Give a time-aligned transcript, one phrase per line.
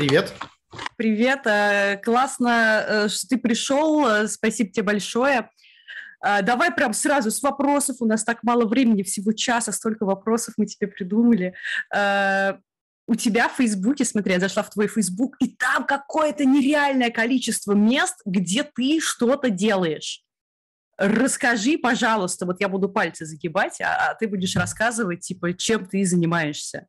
[0.00, 0.32] Привет.
[0.96, 1.40] Привет.
[1.44, 4.06] Э, классно, э, что ты пришел.
[4.06, 5.50] Э, спасибо тебе большое.
[6.22, 7.96] Давай прям сразу с вопросов.
[8.00, 11.54] У нас так мало времени, всего часа, столько вопросов мы тебе придумали.
[11.92, 17.72] У тебя в Фейсбуке, смотри, я зашла в твой Фейсбук, и там какое-то нереальное количество
[17.72, 20.22] мест, где ты что-то делаешь.
[20.96, 26.04] Расскажи, пожалуйста, вот я буду пальцы загибать, а, а ты будешь рассказывать, типа, чем ты
[26.04, 26.86] занимаешься.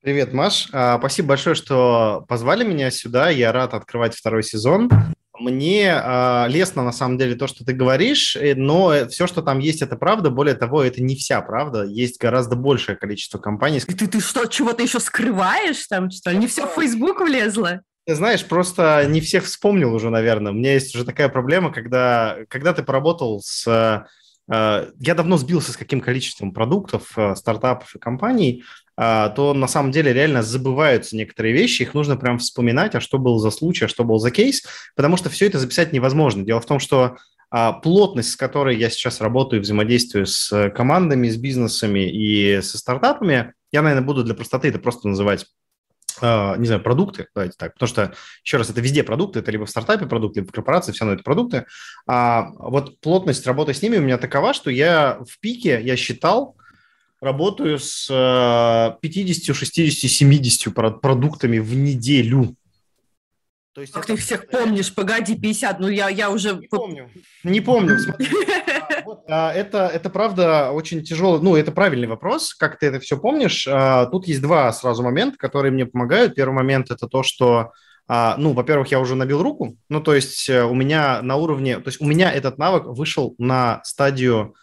[0.00, 0.68] Привет, Маш.
[0.72, 3.30] А, спасибо большое, что позвали меня сюда.
[3.30, 4.88] Я рад открывать второй сезон.
[5.38, 9.58] Мне э, лестно, на самом деле, то, что ты говоришь, э, но все, что там
[9.60, 10.30] есть, это правда.
[10.30, 11.84] Более того, это не вся правда.
[11.84, 13.80] Есть гораздо большее количество компаний.
[13.80, 16.38] Ты, ты что, чего-то еще скрываешь там, что ли?
[16.38, 17.82] Не все в Facebook влезло?
[18.06, 20.52] Ты знаешь, просто не всех вспомнил уже, наверное.
[20.52, 23.66] У меня есть уже такая проблема, когда, когда ты поработал с...
[24.50, 29.68] Э, я давно сбился с каким количеством продуктов, э, стартапов и компаний, а, то на
[29.68, 33.84] самом деле реально забываются некоторые вещи, их нужно прям вспоминать, а что был за случай,
[33.84, 34.64] а что был за кейс,
[34.96, 36.44] потому что все это записать невозможно.
[36.44, 37.16] Дело в том, что
[37.50, 43.54] а, плотность, с которой я сейчас работаю, взаимодействую с командами, с бизнесами и со стартапами,
[43.70, 45.46] я, наверное, буду для простоты это просто называть
[46.20, 49.66] а, не знаю, продукты, давайте так, потому что, еще раз, это везде продукты, это либо
[49.66, 51.66] в стартапе продукты, либо в корпорации, все равно это продукты.
[52.06, 56.57] А вот плотность работы с ними у меня такова, что я в пике, я считал,
[57.20, 58.06] работаю с
[59.00, 62.54] 50, 60, 70 продуктами в неделю.
[63.78, 64.16] То есть как это...
[64.16, 64.92] ты всех помнишь?
[64.92, 66.54] Погоди, 50, ну я, я уже...
[66.56, 67.10] Не помню,
[67.44, 67.96] не помню.
[69.30, 73.66] А, это, это правда очень тяжелый, ну это правильный вопрос, как ты это все помнишь.
[73.70, 76.34] А, тут есть два сразу момента, которые мне помогают.
[76.34, 77.72] Первый момент это то, что
[78.06, 81.78] а, ну, во-первых, я уже набил руку, ну, то есть э, у меня на уровне,
[81.78, 84.54] то есть у меня этот навык вышел на стадию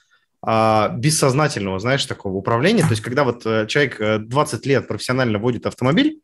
[0.48, 2.84] а, бессознательного, знаешь, такого управления.
[2.84, 6.22] То есть, когда вот э, человек 20 э, лет профессионально водит автомобиль,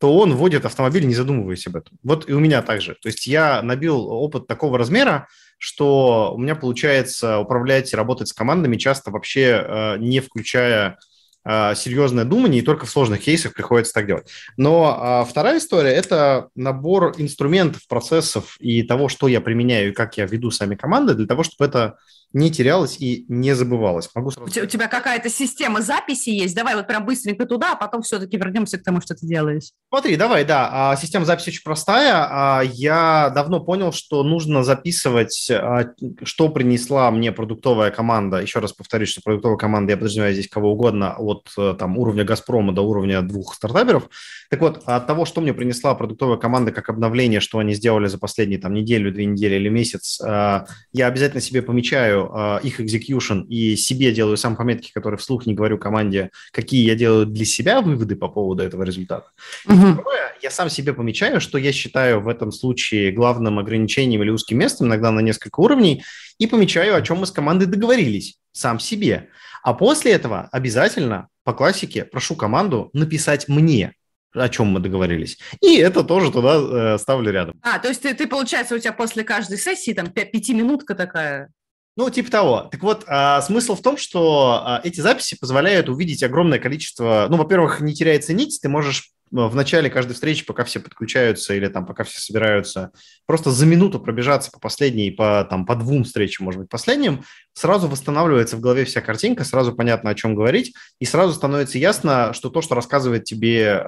[0.00, 1.98] то он водит автомобиль, не задумываясь об этом.
[2.02, 2.94] Вот и у меня также.
[2.94, 5.28] То есть я набил опыт такого размера,
[5.58, 10.98] что у меня получается управлять работать с командами часто вообще э, не включая
[11.44, 14.28] серьезное думание, и только в сложных кейсах приходится так делать.
[14.58, 20.18] Но а, вторая история– это набор инструментов, процессов и того, что я применяю и как
[20.18, 21.96] я веду сами команды для того, чтобы это
[22.32, 24.10] не терялось и не забывалось.
[24.14, 24.48] Могу сразу...
[24.62, 26.54] У тебя какая-то система записи есть?
[26.54, 29.70] Давай вот прям быстренько туда, а потом все-таки вернемся к тому, что ты делаешь.
[29.88, 30.68] Смотри, давай, да.
[30.70, 32.26] А, система записи очень простая.
[32.30, 35.86] А, я давно понял, что нужно записывать, а,
[36.22, 38.38] что принесла мне продуктовая команда.
[38.42, 42.24] Еще раз повторюсь, что продуктовая команда, я подразумеваю здесь кого угодно, от э, там, уровня
[42.24, 44.10] «Газпрома» до уровня двух стартаперов.
[44.50, 48.18] Так вот, от того, что мне принесла продуктовая команда как обновление, что они сделали за
[48.18, 53.76] последние там, неделю, две недели или месяц, я обязательно себе помечаю, э, их execution и
[53.76, 58.16] себе делаю сам пометки, которые вслух не говорю команде, какие я делаю для себя выводы
[58.16, 59.30] по поводу этого результата.
[59.66, 59.94] Uh-huh.
[59.94, 64.58] Второе, я сам себе помечаю, что я считаю в этом случае главным ограничением или узким
[64.58, 66.02] местом, иногда на несколько уровней,
[66.38, 69.28] и помечаю, о чем мы с командой договорились, сам себе.
[69.62, 73.94] А после этого обязательно по классике прошу команду написать мне,
[74.34, 75.38] о чем мы договорились.
[75.60, 77.60] И это тоже туда э, ставлю рядом.
[77.62, 81.50] А, то есть ты, ты, получается, у тебя после каждой сессии там пятиминутка такая?
[81.98, 82.68] Ну, типа того.
[82.70, 87.26] Так вот, а, смысл в том, что а, эти записи позволяют увидеть огромное количество...
[87.28, 91.66] Ну, во-первых, не теряется нить, ты можешь в начале каждой встречи, пока все подключаются или
[91.66, 92.92] там пока все собираются,
[93.26, 97.88] просто за минуту пробежаться по последней, по, там, по двум встречам, может быть, последним, сразу
[97.88, 102.48] восстанавливается в голове вся картинка, сразу понятно, о чем говорить, и сразу становится ясно, что
[102.48, 103.82] то, что рассказывает тебе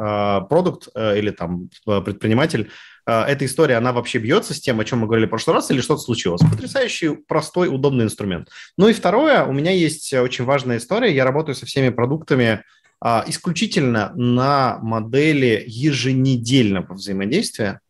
[0.48, 5.00] продукт э, или там предприниматель, э, эта история, она вообще бьется с тем, о чем
[5.00, 6.40] мы говорили в прошлый раз, или что-то случилось.
[6.40, 8.48] Потрясающий, простой, удобный инструмент.
[8.76, 12.62] Ну и второе, у меня есть очень важная история, я работаю со всеми продуктами,
[13.02, 17.80] а, исключительно на модели еженедельного взаимодействия.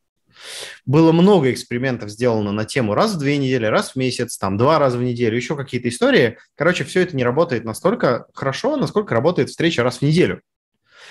[0.86, 4.78] Было много экспериментов сделано на тему раз в две недели, раз в месяц, там два
[4.78, 6.38] раза в неделю, еще какие-то истории.
[6.54, 10.40] Короче, все это не работает настолько хорошо, насколько работает встреча раз в неделю.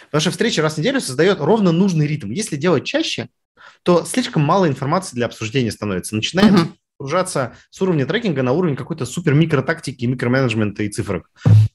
[0.06, 2.32] Потому что встреча раз в неделю создает ровно нужный ритм.
[2.32, 3.30] Если делать чаще,
[3.84, 6.16] то слишком мало информации для обсуждения становится.
[6.16, 11.32] Начинаем uh-huh погружаться с уровня трекинга на уровень какой-то супер микротактики, микроменеджмента и цифрок.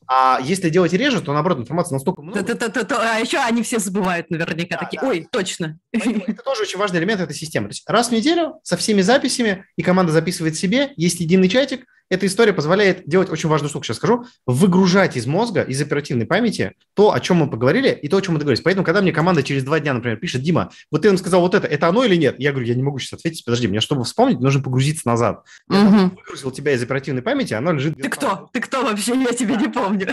[0.07, 2.41] А если делать реже, то наоборот информации настолько много.
[2.41, 5.01] А еще они все забывают наверняка такие.
[5.03, 5.79] Ой, точно.
[5.93, 7.69] Это тоже очень важный элемент этой системы.
[7.69, 11.87] То есть раз в неделю со всеми записями, и команда записывает себе, есть единый чатик,
[12.11, 16.73] эта история позволяет делать очень важную штуку, сейчас скажу, выгружать из мозга, из оперативной памяти
[16.95, 18.63] то, о чем мы поговорили, и то, о чем мы договорились.
[18.63, 21.55] Поэтому, когда мне команда через два дня, например, пишет, Дима, вот ты нам сказал вот
[21.55, 22.37] это, это оно или нет?
[22.39, 25.45] Я говорю, я не могу сейчас ответить, подожди, мне, чтобы вспомнить, нужно погрузиться назад.
[25.71, 26.17] Я угу.
[26.17, 27.97] выгрузил тебя из оперативной памяти, оно лежит...
[27.97, 28.49] Ты кто?
[28.53, 29.15] Ты кто вообще?
[29.21, 30.09] Я тебя не помню.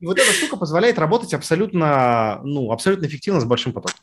[0.00, 3.98] И вот эта штука позволяет работать абсолютно, ну, абсолютно эффективно с большим потоком.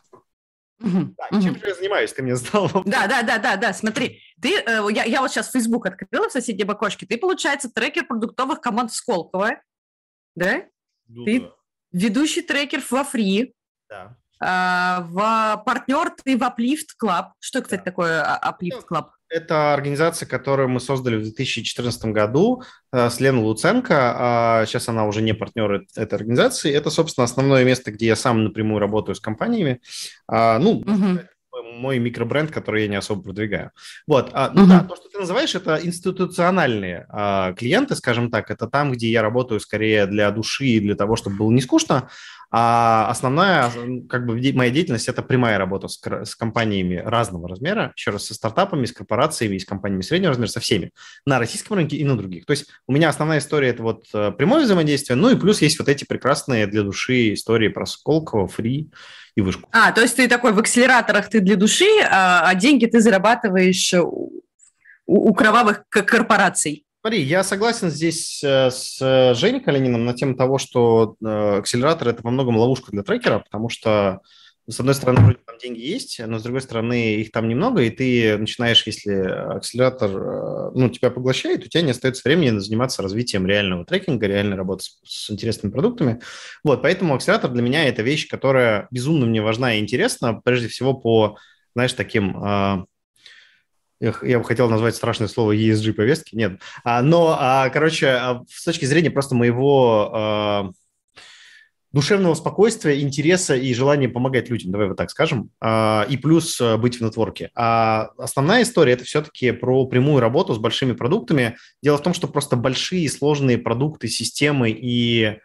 [0.79, 1.15] Мгм.
[1.41, 2.11] чем же я занимаюсь?
[2.13, 2.69] Ты мне задал.
[2.85, 6.31] Да, да, да, да, да, смотри, ты, э, я, я вот сейчас Facebook открыла в
[6.31, 9.61] соседнем окошке, ты, получается, трекер продуктовых команд Сколково,
[10.35, 10.63] да?
[11.07, 11.51] Ну Ты- да,
[11.91, 13.53] Ведущий трекер во Free,
[13.87, 14.17] да.
[14.41, 17.27] а, в партнер ты в Uplift Club.
[17.39, 17.85] Что, кстати, Да.
[17.85, 19.07] такое а- Uplift Club?
[19.29, 22.61] Это организация, которую мы создали в 2014 году
[22.93, 24.13] э, с Леной Луценко.
[24.15, 26.71] А Сейчас она уже не партнер этой организации.
[26.71, 29.81] Это, собственно, основное место, где я сам напрямую работаю с компаниями.
[30.27, 31.21] А, Ну, Мгм.
[31.77, 33.71] мой микробренд, который я не особо продвигаю.
[34.07, 34.29] Вот.
[34.33, 34.69] а, ну Мгм.
[34.69, 38.51] да, то, что ты называешь, это институциональные а, клиенты, скажем так.
[38.51, 42.09] Это там, где я работаю скорее для души и для того, чтобы было не скучно.
[42.57, 43.69] А основная,
[44.07, 48.33] как бы, моя деятельность– это прямая работа с, с компаниями разного размера, еще раз, со
[48.33, 50.91] стартапами, с корпорациями, с компаниями среднего размера, со всеми,
[51.25, 52.45] на российском рынке и на других.
[52.45, 55.77] То есть у меня основная история– это вот э, прямое взаимодействие, ну и плюс есть
[55.79, 58.89] вот эти прекрасные для души истории про Сколково, Фри
[59.35, 59.67] и Вышку.
[59.73, 63.95] А, то есть ты такой в акселераторах ты для души, а, а деньги ты зарабатываешь
[63.95, 64.31] у,
[65.05, 66.85] у- кровавых корпораций.
[67.05, 72.07] Смотри, я согласен здесь э, с э, Женей Калининым на тему того, что э, акселератор–
[72.09, 74.21] это во многом ловушка для трекера, потому что,
[74.67, 77.91] с одной стороны, вроде там деньги есть, но с другой стороны, их там немного, и
[77.91, 83.85] ты начинаешь, если акселератор ну, тебя поглощает, у тебя не остается времени заниматься развитием реального
[83.85, 86.21] трекинга, реальной работы с, с интересными продуктами.
[86.63, 90.95] Вот, поэтому акселератор для меня– это вещь, которая безумно мне важна и интересна, прежде всего
[90.95, 91.37] по,
[91.75, 92.87] знаешь, таким…
[94.23, 96.59] я бы хотел назвать страшное слово ESG повестки, нет.
[96.83, 100.71] А, но, а, короче, а, с точки зрения просто моего а,
[101.95, 106.75] душевного спокойствия, интереса и желания помогать людям, давай вот так скажем, а, и плюс а,
[106.75, 107.51] быть в нетворке.
[107.55, 111.55] А основная история– это все-таки про прямую работу с большими продуктами.
[111.81, 115.37] Дело в том, что просто большие сложные продукты, системы и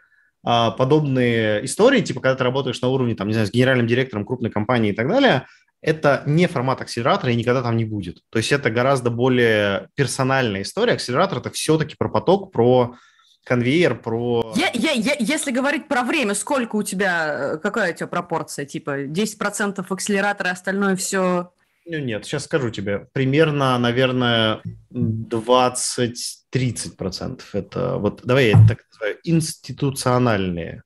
[0.43, 4.25] а, подобные истории, типа когда ты работаешь на уровне, там, не знаю, с генеральным директором
[4.25, 5.45] крупной компании и так далее,
[5.81, 8.21] это не формат акселератора и никогда там не будет.
[8.29, 10.93] То есть это гораздо более персональная история.
[10.93, 12.95] Акселератор– это все-таки про поток, про
[13.43, 14.53] конвейер, про…
[14.55, 18.65] Я, я, я- если говорить про время, сколько у тебя, э, какая у тебя пропорция?
[18.65, 21.51] Типа 10% акселератора, остальное все...
[21.87, 23.07] Ну, нет, сейчас скажу тебе.
[23.11, 24.61] Примерно, наверное,
[24.93, 27.41] 20-30%.
[27.53, 30.83] Это вот, давай я это так называю, институциональные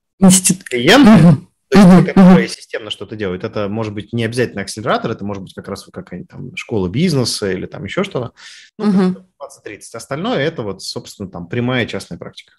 [0.70, 3.44] клиенты, то есть те, которые системно что-то делают.
[3.44, 7.50] Это может быть не обязательно акселератор, это может быть как раз какая-нибудь там школа бизнеса
[7.50, 8.32] или там еще что-то.
[8.78, 9.26] Ну, Мгм.
[9.38, 9.94] 20-30.
[9.94, 12.52] Остальное это вот, собственно, там прямая частная практика.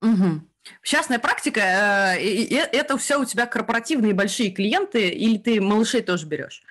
[0.00, 0.48] Мгм.
[0.82, 6.26] Частная практика, э, и это все у тебя корпоративные большие клиенты, или ты малышей тоже
[6.26, 6.62] берешь?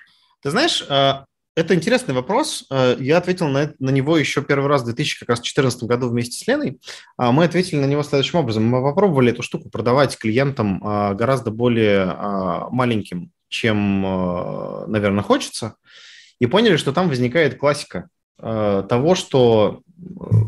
[0.42, 1.24] Ты знаешь, э,
[1.56, 2.66] это интересный вопрос.
[2.70, 6.80] Э, Я ответил на, на него еще первый раз в 2014 году вместе с Леной.
[7.16, 8.64] А Мы ответили на него следующим образом.
[8.64, 15.76] Мы попробовали эту штуку продавать клиентам а, гораздо более а, маленьким, чем, э, наверное, хочется,
[16.40, 18.08] и поняли, что там возникает классика
[18.40, 19.80] э, того, что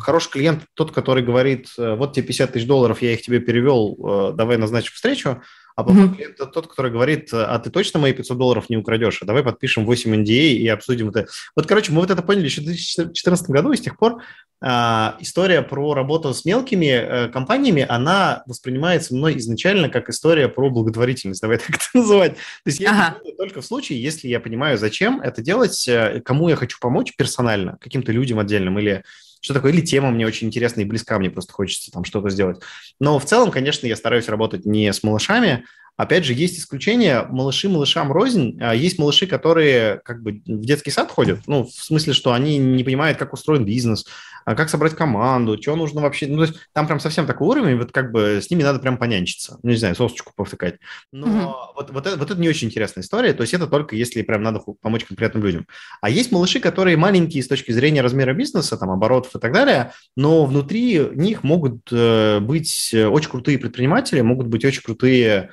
[0.01, 4.59] хороший клиент тот, который говорит, вот тебе 50 тысяч долларов, я их тебе перевел, давай
[4.59, 5.41] назначим встречу,
[5.77, 6.15] а Мгм.
[6.15, 9.43] клиент это тот, который говорит, а ты точно мои 500 долларов не украдешь, а давай
[9.43, 11.27] подпишем 8 NDA и обсудим это.
[11.55, 14.23] Вот, короче, мы вот это поняли еще в 2014 году, и с тех пор
[14.63, 20.71] а, история про работу с мелкими э, компаниями, она воспринимается мной изначально как история про
[20.71, 22.33] благотворительность, давай так это называть.
[22.33, 22.41] То
[22.71, 23.09] есть я Ага.
[23.17, 26.79] это делаю только в случае, если я понимаю, зачем это делать, э, кому я хочу
[26.81, 29.05] помочь персонально, каким-то людям отдельным, или
[29.47, 32.61] что такое, или тема мне очень интересна и близка, мне просто хочется там что-то сделать.
[32.99, 35.65] Но в целом, конечно, я стараюсь работать не с малышами.
[35.97, 37.23] Опять же, есть исключения.
[37.31, 38.59] Малыши малышам рознь.
[38.61, 41.41] А Есть малыши, которые как бы в детский сад ходят.
[41.47, 44.05] Ну, в смысле, что они не понимают, как устроен бизнес,
[44.45, 46.27] а как собрать команду, что нужно вообще.
[46.27, 48.99] Ну, то есть там прям совсем такой уровень, вот как бы с ними надо прям
[48.99, 49.59] понянчиться.
[49.63, 50.77] Ну, не знаю, сосочку повтыкать.
[51.13, 51.47] Но Мгм.
[51.75, 53.33] вот, вот, это, вот это не очень интересная история.
[53.33, 55.67] То есть это только если прям надо помочь конкретным людям.
[56.03, 59.93] А есть малыши, которые маленькие с точки зрения размера бизнеса, там, оборотов и так далее,
[60.15, 65.51] но внутри них могут э, быть э, очень крутые предприниматели, могут быть очень крутые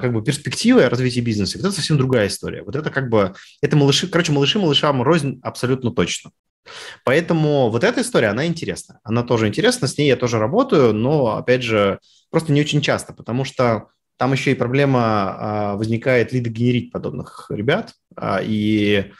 [0.00, 1.58] как бы перспективы развития бизнеса.
[1.58, 2.62] Вот это совсем другая история.
[2.62, 6.30] Вот это как бы, это малыши, короче, малыши малышам рознь абсолютно точно.
[7.04, 9.00] Поэтому вот эта история, она интересна.
[9.02, 11.98] Она тоже интересна, с ней я тоже работаю, но, опять же,
[12.30, 13.88] просто не очень часто, потому что
[14.18, 17.94] там еще и проблема а, возникает лидогенерить подобных ребят.
[18.16, 19.10] а, и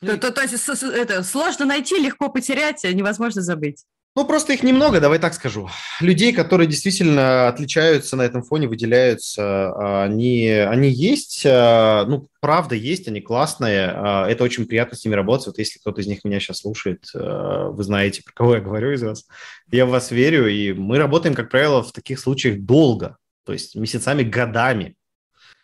[0.00, 3.84] То, то- то есть это сложно найти, легко потерять, а невозможно забыть.
[4.16, 5.68] Ну, просто их немного, давай так скажу.
[6.00, 12.76] Людей, которые действительно отличаются на этом фоне, выделяются, а, они, они есть, а, ну, правда
[12.76, 15.48] есть, они классные, а, это очень приятно с ними работать.
[15.48, 19.02] Вот если кто-то из них меня сейчас слушает, вы знаете, про кого я говорю из
[19.02, 19.26] вас,
[19.72, 23.74] я в вас верю, и мы работаем, как правило, в таких случаях долго, то есть
[23.74, 24.94] месяцами, годами.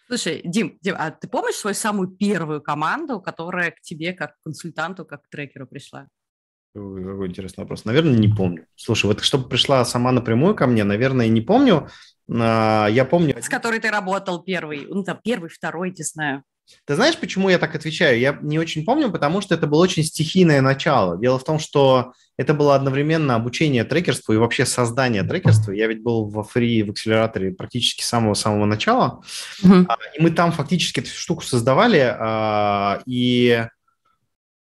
[0.08, 5.04] Слушай, Дим, Дим, а ты помнишь свою самую первую команду, которая к тебе как консультанту,
[5.04, 6.08] как трекеру пришла?
[6.72, 7.84] Какой интересный вопрос.
[7.84, 8.66] Наверное, не помню.
[8.76, 11.88] Слушай, вот чтобы пришла сама напрямую ко мне, наверное, не помню.
[12.30, 13.36] А, я помню...
[13.40, 16.44] С которой ты работал первый, ну там первый, второй, не знаю.
[16.84, 18.20] Ты знаешь, почему я так отвечаю?
[18.20, 21.18] Я не очень помню, потому что это было очень стихийное начало.
[21.18, 25.72] Дело в том, что это было одновременно обучение трекерству и вообще создание трекерства.
[25.72, 29.22] Я ведь был во фри, в акселераторе практически с самого-самого начала.
[29.64, 29.86] Uh-huh.
[30.16, 32.16] И мы там фактически эту штуку создавали.
[32.18, 33.66] А, и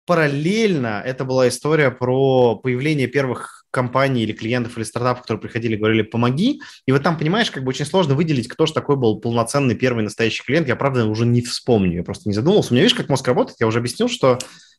[0.07, 5.79] параллельно это была история про появление первых компаний или клиентов или стартапов, которые приходили и
[5.79, 6.63] говорили «помоги».
[6.87, 10.03] И вот там, понимаешь, как бы очень сложно выделить, кто же такой был полноценный первый
[10.03, 10.69] настоящий клиент.
[10.69, 12.71] Я, правда, уже не вспомню, я просто не задумался.
[12.71, 14.39] У меня, видишь, как мозг работает, я уже объяснил, что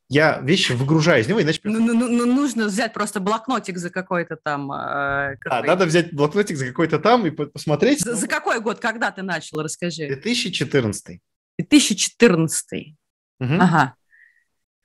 [0.09, 1.59] я вещи выгружаю из него, иначе...
[1.63, 4.71] Ну, ну, ну, ну нужно взять просто блокнотик за какой-то там...
[4.71, 5.59] Э, какой...
[5.59, 7.99] А, надо взять блокнотик за какой-то там и посмотреть.
[7.99, 10.07] За, за какой год, когда ты начал, расскажи.
[10.07, 11.19] 2014.
[11.59, 12.95] 2014.
[13.39, 13.53] Угу.
[13.59, 13.96] Ага.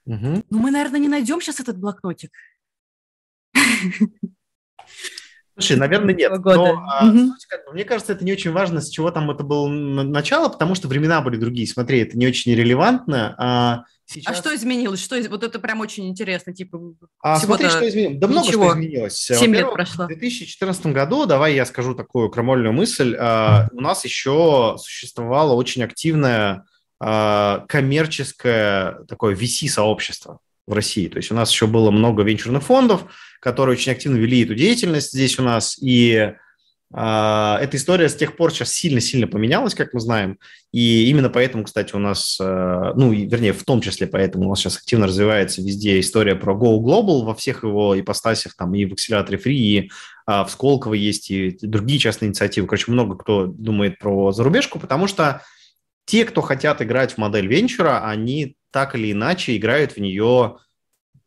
[0.07, 0.45] Угу.
[0.51, 2.31] Ну, мы, наверное, не найдем сейчас этот блокнотик.
[5.55, 6.33] Слушай, наверное, нет.
[6.45, 7.19] Но, а, угу.
[7.19, 10.49] суть, как бы, мне кажется, это не очень важно, с чего там это было начало,
[10.49, 11.69] потому что времена были другие.
[11.69, 13.35] Смотри, это не очень релевантно.
[13.39, 14.35] А, сейчас...
[14.35, 15.03] а что изменилось?
[15.03, 16.55] Что, вот это прям очень интересно.
[16.55, 16.81] Типа,
[17.21, 18.19] а, смотри, что изменилось.
[18.19, 19.17] Да много что изменилось.
[19.17, 20.07] 7 лет прошло.
[20.07, 25.85] В 2014 году, давай я скажу такую крамольную мысль, а, у нас еще существовала очень
[25.85, 26.65] активная а,
[27.03, 31.09] коммерческое такое VC-сообщество в России.
[31.09, 33.05] То есть у нас еще было много венчурных фондов,
[33.41, 36.35] которые очень активно вели эту деятельность здесь у нас, и э,
[36.95, 40.39] эта история с тех пор сейчас сильно-сильно поменялась, как мы знаем,
[40.71, 44.61] и именно поэтому, кстати, у нас, э, ну, вернее, в том числе поэтому у нас
[44.61, 48.93] сейчас активно развивается везде история про Go Global во всех его ипостасях, там и в
[48.93, 49.91] акселераторе Free, и
[50.25, 52.69] в Сколково есть, и другие частные инициативы.
[52.69, 55.43] Короче, много кто думает про зарубежку, потому что
[56.05, 60.59] те, кто хотят играть в модель венчура, они так или иначе играют в нее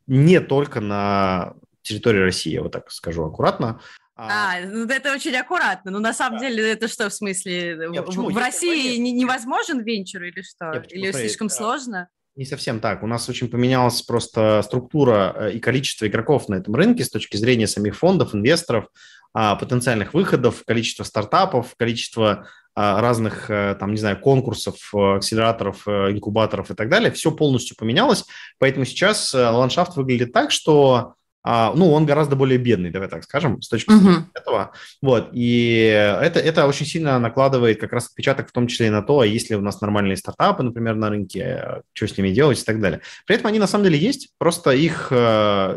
[0.07, 3.79] не только на территории России, я вот так скажу аккуратно.
[4.17, 5.91] А, а ну это очень аккуратно.
[5.91, 6.47] Но ну, на самом да.
[6.47, 7.89] деле это что в смысле?
[7.89, 10.71] Нет, в, в России не, невозможен венчур или что?
[10.71, 11.53] Нет, или смотри, слишком да.
[11.53, 12.09] сложно?
[12.35, 13.03] Не совсем так.
[13.03, 17.37] У нас очень поменялась просто структура э, и количество игроков на этом рынке с точки
[17.37, 18.87] зрения самих фондов, инвесторов,
[19.33, 25.87] а, потенциальных выходов, количество стартапов, количество а, разных, э, там, не знаю, конкурсов, э, акселераторов,
[25.87, 28.25] э, инкубаторов и так далее, все полностью поменялось,
[28.59, 31.13] поэтому сейчас ландшафт выглядит так, что
[31.47, 34.41] а, ну, он гораздо более бедный, давай так скажем, с точки зрения uh-huh.
[34.41, 34.71] этого.
[34.99, 39.03] Вот, и это, это очень сильно накладывает как раз отпечаток в том числе и на
[39.03, 42.59] то, а есть ли у нас нормальные стартапы, например, на рынке, что с ними делать
[42.59, 43.01] и так далее.
[43.27, 45.09] При этом они на самом деле есть, просто их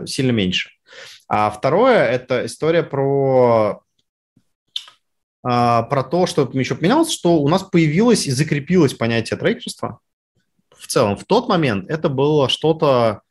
[0.07, 0.71] сильно меньше.
[1.29, 3.03] А второе– это история про
[3.71, 3.81] а,
[5.43, 10.01] про то, что еще поменялось, что у нас появилось и закрепилось понятие трекерства.
[10.77, 13.23] В целом, в тот момент это было что-то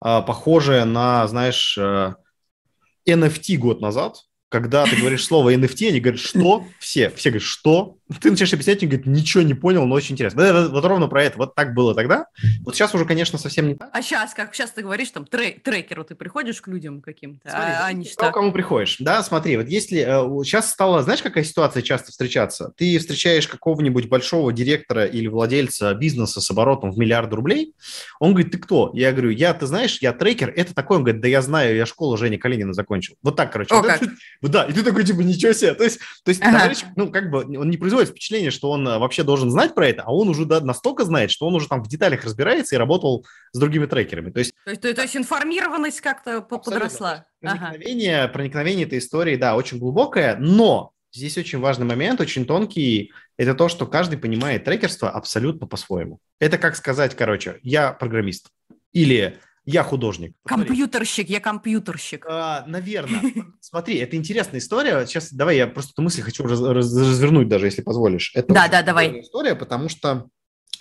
[0.00, 6.20] а, похожее на, знаешь, NFT э, год назад, когда ты говоришь слово NFT, они говорят,
[6.20, 6.64] что?
[6.78, 7.95] Все, все говорят, что?
[8.20, 10.44] Ты начинаешь объяснять, они говорят, ничего не понял, но очень интересно.
[10.44, 11.38] Вот, вот, вот ровно про это.
[11.38, 12.26] Вот так было тогда.
[12.64, 13.90] Вот сейчас уже, конечно, совсем не так.
[13.92, 17.72] А сейчас, как сейчас ты говоришь, там, трек, трекеру ты приходишь к людям каким-то, смотри,
[17.72, 18.30] а они что?
[18.30, 18.96] кому приходишь.
[19.00, 20.00] Да, смотри, вот если...
[20.00, 22.72] Э, сейчас стала, знаешь, какая ситуация часто встречаться?
[22.76, 27.74] Ты встречаешь какого-нибудь большого директора или владельца бизнеса с оборотом в миллиард рублей,
[28.20, 28.90] он говорит, ты кто?
[28.94, 31.86] Я говорю, я, ты знаешь, я трекер, это такой, он говорит, да я знаю, я
[31.86, 33.16] школу Жени Калинина закончил.
[33.22, 33.74] Вот так, короче.
[33.74, 34.02] О, вот как?
[34.02, 35.74] Это, да, и ты такой, типа, ничего себе.
[35.74, 36.58] То есть, то есть ага.
[36.58, 39.88] товарищ, ну, как бы, он не производит впечатление, что он э, вообще должен знать про
[39.88, 43.24] это, а он уже настолько знает, что он уже там в деталях разбирается и работал
[43.52, 44.30] с другими трекерами.
[44.30, 47.26] То есть, то есть, то, то есть информированность как-то подросла.
[47.40, 48.32] Проникновение, ага.
[48.32, 53.68] проникновение этой истории, да, очень глубокое, но здесь очень важный момент, очень тонкий, это то,
[53.68, 56.18] что каждый понимает трекерство абсолютно по-своему.
[56.38, 58.50] Это как сказать, короче, я программист.
[58.92, 60.34] Или я художник.
[60.46, 62.24] Компьютерщик, я компьютерщик.
[62.28, 63.20] А, наверное.
[63.60, 65.04] Смотри, это интересная история.
[65.06, 68.30] Сейчас давай я просто эту мысль хочу раз, раз, развернуть даже, если позволишь.
[68.34, 69.20] Это да, да, давай.
[69.20, 70.28] История, потому что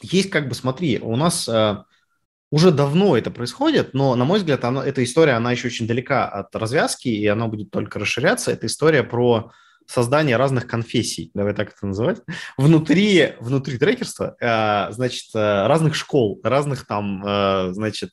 [0.04, 1.86] есть как бы, смотри, у нас а,
[2.52, 6.28] уже давно это происходит, но, на мой взгляд, она, эта история, она еще очень далека
[6.30, 8.52] от развязки, и она будет только расширяться.
[8.52, 9.52] Это история про
[9.88, 12.22] создание разных конфессий, давай так это называть,
[12.58, 18.12] внутри, внутри трекерства, э, значит, э, разных школ, разных там, э, значит...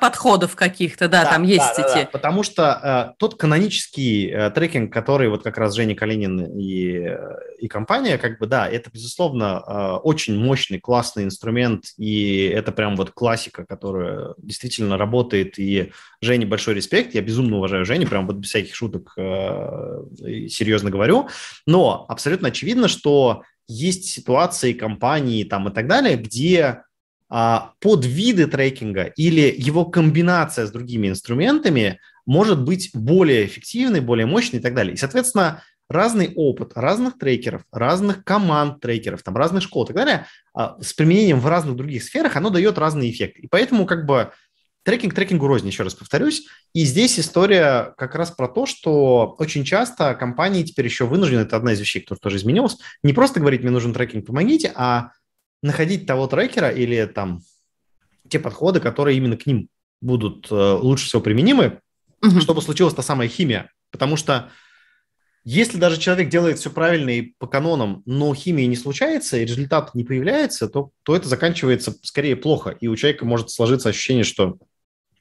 [0.00, 2.04] Подходов каких-то, да, да, там есть да, эти...
[2.04, 7.16] Да, потому что тот канонический трекинг, который вот как раз Женя Калинин и,
[7.58, 13.10] и компания, как бы, да, это, безусловно, очень мощный, классный инструмент, и это прям вот
[13.10, 18.48] классика, которая действительно работает, и Жене большой респект, я безумно уважаю Женю, прям вот без
[18.48, 19.14] всяких шуток
[20.56, 21.28] серьезно говорю,
[21.66, 26.82] но абсолютно очевидно, что есть ситуации, компании там и так далее, где
[27.28, 34.26] а, под виды трекинга или его комбинация с другими инструментами может быть более эффективной, более
[34.26, 34.94] мощной и так далее.
[34.94, 40.26] И, соответственно, разный опыт разных трекеров, разных команд трекеров, там, разных школ и так далее,
[40.54, 43.38] а, с применением в разных других сферах, оно дает разный эффект.
[43.38, 44.32] И поэтому как бы
[44.86, 46.46] трекинг трекингу рознь, еще раз повторюсь.
[46.72, 51.56] И здесь история как раз про то, что очень часто компании теперь еще вынуждены, это
[51.56, 55.10] одна из вещей, которая тоже изменилась, не просто говорить, мне нужен трекинг, помогите, а
[55.60, 57.40] находить того трекера или там
[58.28, 59.68] те подходы, которые именно к ним
[60.00, 61.80] будут э, лучше всего применимы,
[62.22, 62.40] угу.
[62.40, 63.72] чтобы случилась та самая химия.
[63.90, 64.50] Потому что
[65.42, 69.94] если даже человек делает все правильно и по канонам, но химии не случается, и результат
[69.94, 74.58] не появляется, то, то это заканчивается скорее плохо, и у человека может сложиться ощущение, что,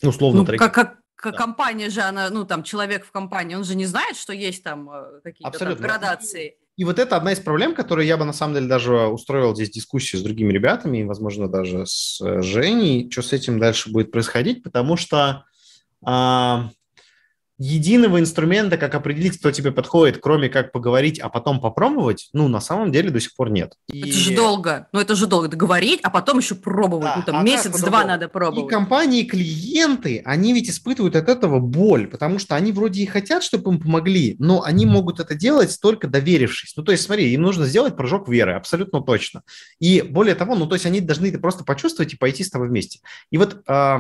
[0.04, 1.32] условно, ну, как, как да.
[1.32, 4.90] компания же, она, ну, там, человек в компании, он же не знает, что есть там
[4.90, 6.56] э, какие-то там градации.
[6.78, 9.70] И вот это одна из проблем, которую я бы на самом деле даже устроил здесь
[9.70, 14.12] дискуссию с другими ребятами, и, возможно, даже с э, Женей, что с этим дальше будет
[14.12, 15.46] происходить, потому что
[16.04, 16.70] а,
[17.58, 22.60] единого инструмента, как определить, кто тебе подходит, кроме как поговорить, а потом попробовать, ну, на
[22.60, 23.74] самом деле до сих пор нет.
[23.92, 24.02] И...
[24.02, 24.88] Это же долго.
[24.92, 25.48] Ну, это же долго.
[25.48, 27.06] Договорить, а потом еще пробовать.
[27.06, 28.66] Да, ну, там а месяц-два надо пробовать.
[28.66, 33.06] И компании, и клиенты, они ведь испытывают от этого боль, потому что они вроде и
[33.06, 36.76] хотят, чтобы им помогли, но они могут это делать только доверившись.
[36.76, 39.44] Ну, то есть, смотри, им нужно сделать прыжок веры, абсолютно точно.
[39.80, 42.68] И более того, ну, то есть они должны это просто почувствовать и пойти с тобой
[42.68, 43.00] вместе.
[43.32, 43.98] И вот э,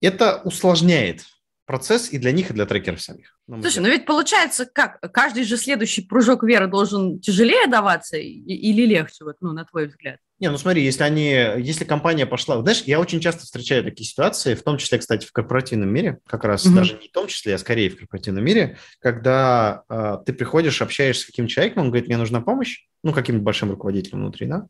[0.00, 1.24] это усложняет
[1.72, 3.38] процесс и для них, и для трекеров самих.
[3.48, 5.00] Слушай, ну ведь получается как?
[5.10, 10.18] Каждый же следующий прыжок веры должен тяжелее даваться или легче, вот, ну, на твой взгляд?
[10.38, 14.54] Не, ну смотри, если они, если компания пошла, знаешь, я очень часто встречаю такие ситуации,
[14.54, 16.74] в том числе, кстати, в корпоративном мире, как раз mm-hmm.
[16.74, 21.22] даже не в том числе, а скорее в корпоративном мире, когда э, ты приходишь, общаешься
[21.22, 24.66] с каким человеком, он говорит, мне нужна помощь, ну, каким-то большим руководителем внутри, да,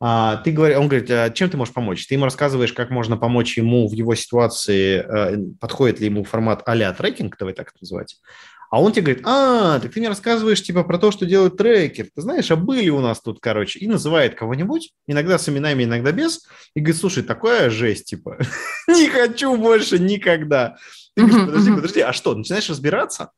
[0.00, 2.06] ты говоришь, он говорит, а чем ты можешь помочь?
[2.06, 6.62] Ты ему рассказываешь, как можно помочь ему в его ситуации, э, подходит ли ему формат
[6.66, 8.16] а-ля трекинг, давай так это называть.
[8.70, 12.08] А он тебе говорит, а, так ты мне рассказываешь типа про то, что делает трекер.
[12.14, 13.78] Ты знаешь, а были у нас тут, короче.
[13.78, 16.46] И называет кого-нибудь, иногда с именами, иногда без.
[16.74, 18.38] И говорит, слушай, такая жесть, типа,
[18.88, 20.76] не хочу больше никогда.
[21.14, 23.30] Ты говоришь, подожди, подожди, а что, начинаешь разбираться?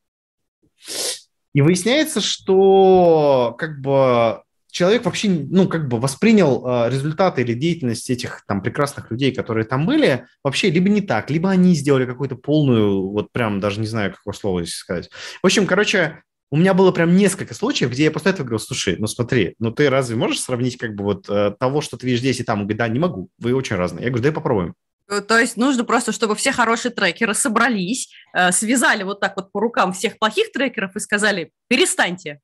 [1.53, 8.09] И выясняется, что как бы человек вообще, ну, как бы воспринял э, результаты или деятельность
[8.11, 12.37] этих там прекрасных людей, которые там были, вообще либо не так, либо они сделали какую-то
[12.37, 15.11] полную, вот прям даже не знаю, какое слово здесь сказать.
[15.43, 18.97] В общем, короче, у меня было прям несколько случаев, где я после этого говорил, слушай,
[18.99, 22.21] ну смотри, ну ты разве можешь сравнить как бы вот э, того, что ты видишь
[22.21, 22.61] здесь и там?
[22.61, 24.05] Он говорит, да, не могу, вы очень разные.
[24.05, 24.75] Я говорю, давай попробуем.
[25.09, 29.53] Э, то есть нужно просто, чтобы все хорошие трекеры собрались, э, связали вот так вот
[29.53, 32.41] по рукам всех плохих трекеров и сказали, перестаньте,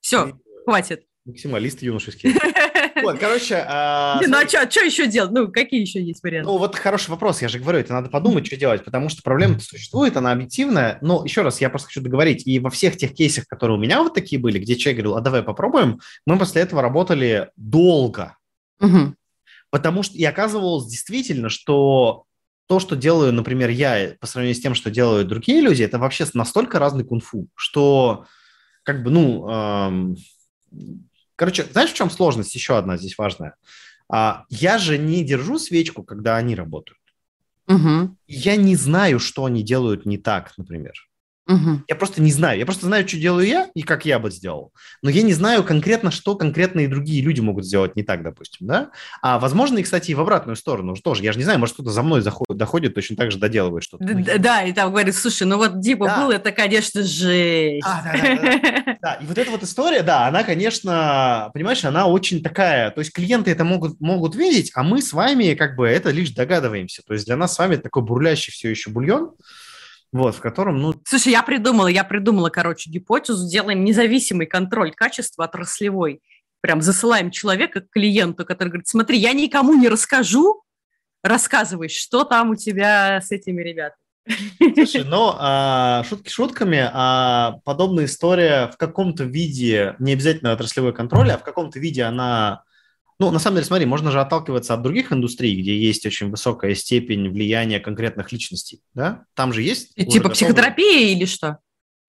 [0.00, 1.04] все, хватит.
[1.24, 2.34] Максималист юношеский.
[3.02, 3.64] Вот, короче...
[3.66, 5.30] А, ну, а что еще делать?
[5.30, 6.50] Ну, какие еще есть варианты?
[6.50, 9.58] Ну, вот хороший вопрос, я же говорю, это надо подумать, что делать, потому что проблема
[9.58, 13.46] существует, она объективная, но еще раз, я просто хочу договорить, и во всех тех кейсах,
[13.46, 16.82] которые у меня вот такие были, где человек говорил, а давай попробуем, мы после этого
[16.82, 18.36] работали долго.
[19.70, 22.24] Потому что и оказывалось действительно, что
[22.66, 26.26] то, что делаю, например, я по сравнению с тем, что делают другие люди, это вообще
[26.34, 28.26] настолько разный кунг-фу, что
[28.82, 30.16] как бы, ну,
[31.40, 32.54] Короче, знаешь, в чем сложность?
[32.54, 33.54] Еще одна здесь важная.
[34.10, 37.00] А, я же не держу свечку, когда они работают.
[37.66, 38.14] Угу.
[38.26, 40.92] Я не знаю, что они делают не так, например.
[41.48, 41.82] Угу.
[41.88, 42.58] Я просто не знаю.
[42.58, 44.72] Я просто знаю, что делаю я и как я бы сделал.
[45.02, 48.90] Но я не знаю конкретно, что конкретные другие люди могут сделать не так, допустим, да?
[49.20, 51.24] А возможно, и, кстати, и в обратную сторону тоже.
[51.24, 54.04] Я же не знаю, может, кто-то за мной заходит, доходит, точно так же доделывает что-то.
[54.04, 56.20] Да, да, и там говорит, слушай, ну вот Дима да.
[56.20, 57.84] был, это, конечно, жесть.
[57.84, 59.14] А, да, да, да, да.
[59.14, 63.50] И вот эта вот история, да, она, конечно, понимаешь, она очень такая, то есть клиенты
[63.50, 67.02] это могут, могут видеть, а мы с вами как бы это лишь догадываемся.
[67.02, 69.32] То есть для нас с вами такой бурлящий все еще бульон,
[70.12, 70.94] вот, в котором, ну...
[71.04, 76.20] Слушай, я придумала, я придумала, короче, гипотезу, делаем независимый контроль качества отраслевой.
[76.60, 80.62] Прям засылаем человека к клиенту, который говорит, смотри, я никому не расскажу,
[81.22, 83.96] рассказывай, что там у тебя с этими ребятами.
[84.74, 91.30] Слушай, но а, шутки шутками, а подобная история в каком-то виде, не обязательно отраслевой контроль,
[91.30, 92.64] а в каком-то виде она
[93.20, 96.74] ну, на самом деле, смотри, можно же отталкиваться от других индустрий, где есть очень высокая
[96.74, 99.26] степень влияния конкретных личностей, да?
[99.34, 99.94] Там же есть...
[99.94, 100.32] Типа готовые...
[100.32, 101.58] психотерапия или что?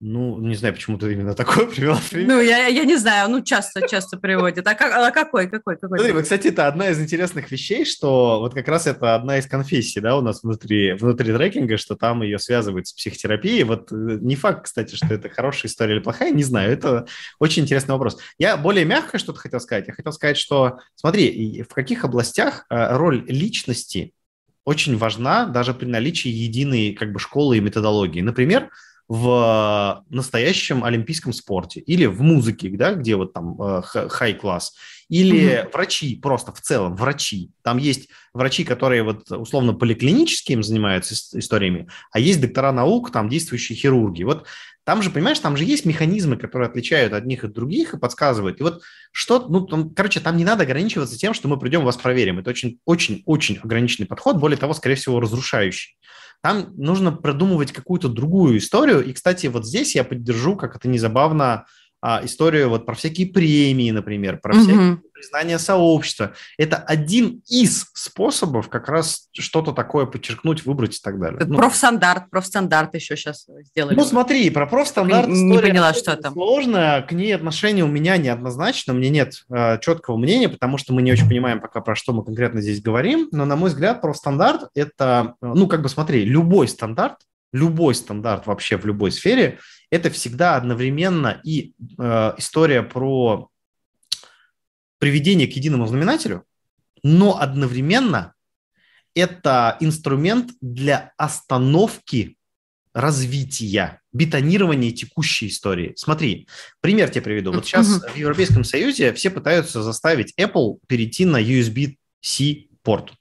[0.03, 1.99] Ну, не знаю, почему ты именно такое привела.
[2.11, 4.65] Ну, я, я не знаю, ну, часто-часто приводит.
[4.65, 5.99] А, как, а какой, какой, какой?
[5.99, 9.99] Смотри, кстати, это одна из интересных вещей, что вот как раз это одна из конфессий,
[9.99, 13.61] да, у нас внутри, внутри трекинга, что там ее связывают с психотерапией.
[13.61, 16.71] Вот э, не факт, кстати, что это хорошая история или плохая, не знаю.
[16.71, 17.05] Это
[17.37, 18.17] очень интересный вопрос.
[18.39, 19.87] Я более мягко что-то хотел сказать.
[19.87, 24.13] Я хотел сказать, что, смотри, в каких областях э, роль личности
[24.63, 28.21] очень важна даже при наличии единой как бы школы и методологии.
[28.21, 28.71] Например,
[29.13, 34.73] в настоящем олимпийском спорте или в музыке, да, где вот там хай-класс,
[35.09, 35.69] или угу.
[35.73, 37.51] врачи просто в целом, врачи.
[37.61, 43.77] Там есть врачи, которые вот условно поликлиническим занимаются историями, а есть доктора наук, там действующие
[43.77, 44.23] хирурги.
[44.23, 44.47] Вот
[44.85, 48.61] там же, понимаешь, там же есть механизмы, которые отличают одних от других и подсказывают.
[48.61, 51.97] И вот что, ну, там, короче, там не надо ограничиваться тем, что мы придем, вас
[51.97, 52.39] проверим.
[52.39, 55.97] Это очень-очень-очень ограниченный подход, более того, скорее всего, разрушающий.
[56.41, 59.05] Там нужно продумывать какую-то другую историю.
[59.05, 61.65] И, кстати, вот здесь я поддержу, как это незабавно,
[62.01, 64.61] а, историю вот про всякие премии, например, про угу.
[64.61, 66.33] всякие признания сообщества.
[66.57, 71.39] Это один из способов как раз что-то такое подчеркнуть, выбрать и так далее.
[71.45, 73.95] Ну, профстандарт, профстандарт еще сейчас сделали.
[73.95, 76.33] Ну смотри, про профстандарт не, не поняла, что там.
[76.33, 81.03] Сложно, к ней отношение у меня неоднозначно, меня нет э, четкого мнения, потому что мы
[81.03, 84.69] не очень понимаем пока, про что мы конкретно здесь говорим, но, на мой взгляд, профстандарт–
[84.75, 87.17] это, ну, как бы смотри, любой стандарт,
[87.53, 89.59] любой стандарт вообще в любой сфере
[89.89, 93.49] это всегда одновременно и э, история про
[94.99, 96.45] приведение к единому знаменателю,
[97.03, 98.33] но одновременно
[99.15, 102.37] это инструмент для остановки
[102.93, 105.93] развития, бетонирования текущей истории.
[105.95, 106.47] Смотри,
[106.81, 107.51] пример тебе приведу.
[107.51, 113.13] Вот сейчас в Европейском Союзе все пытаются заставить Apple перейти на USB-C порт.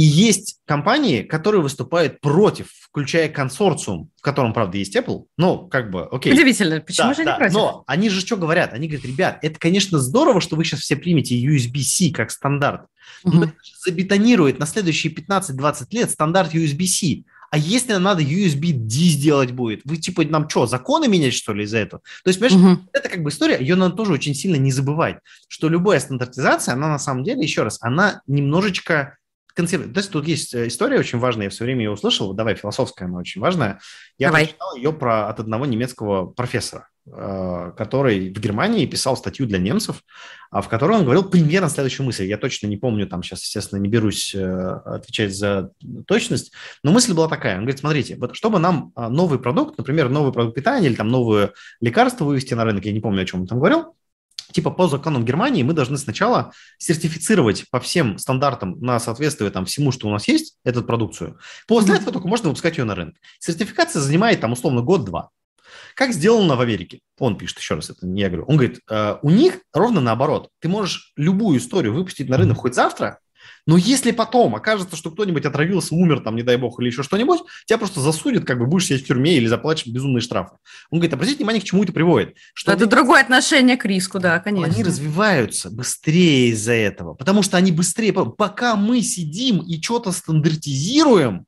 [0.00, 5.26] И есть компании, которые выступают против, включая консорциум, в котором, правда, есть Apple.
[5.36, 6.32] Ну, как бы, окей.
[6.32, 7.54] Удивительно, почему да, же да, они против?
[7.54, 8.72] Но они же что говорят?
[8.72, 12.86] Они говорят, ребят, это, конечно, здорово, что вы сейчас все примете USB-C как стандарт,
[13.24, 13.52] но это
[13.84, 17.24] забетонирует на следующие 15-20 лет стандарт USB-C.
[17.50, 21.64] А если нам надо USB-D сделать будет, вы типа нам что, законы менять, что ли,
[21.64, 22.00] из-за этого?
[22.24, 22.88] То есть, понимаешь, угу.
[22.94, 26.88] это как бы история, ее надо тоже очень сильно не забывать, что любая стандартизация, она
[26.88, 29.18] на самом деле, еще раз, она немножечко
[29.60, 29.92] концепт.
[29.92, 33.08] То есть тут есть э, история очень важная, я все время ее услышал, давай, философская,
[33.08, 33.80] она очень важная.
[34.18, 34.44] Я давай.
[34.44, 40.02] прочитал ее про, от одного немецкого профессора, э, который в Германии писал статью для немцев,
[40.50, 42.24] а в которой он говорил примерно следующую мысль.
[42.24, 45.70] Я точно не помню, там сейчас, естественно, не берусь э, отвечать за
[46.06, 47.54] точность, но мысль была такая.
[47.54, 51.52] Он говорит, смотрите, вот чтобы нам новый продукт, например, новый продукт питания или там новое
[51.80, 53.94] лекарство вывести на рынок, я не помню, о чем он там говорил,
[54.52, 59.92] типа по законам Германии мы должны сначала сертифицировать по всем стандартам на соответствие там всему,
[59.92, 61.38] что у нас есть, эту продукцию.
[61.66, 63.14] После этого только можно выпускать ее на рынок.
[63.38, 65.30] Сертификация занимает там условно год-два.
[65.94, 67.00] Как сделано в Америке?
[67.18, 68.44] Он пишет еще раз, это не я говорю.
[68.46, 70.48] Он говорит, э, у них ровно наоборот.
[70.60, 73.18] Ты можешь любую историю выпустить на рынок хоть завтра,
[73.66, 77.40] но если потом окажется, что кто-нибудь отравился, умер, там, не дай бог, или еще что-нибудь,
[77.66, 80.56] тебя просто засудят, как бы будешь сидеть в тюрьме или заплатишь безумные штрафы.
[80.90, 82.36] Он говорит, обратите внимание, к чему это приводит.
[82.54, 82.90] Что это они...
[82.90, 84.74] другое отношение к риску, да, конечно.
[84.74, 91.46] Они развиваются быстрее из-за этого, потому что они быстрее, пока мы сидим и что-то стандартизируем,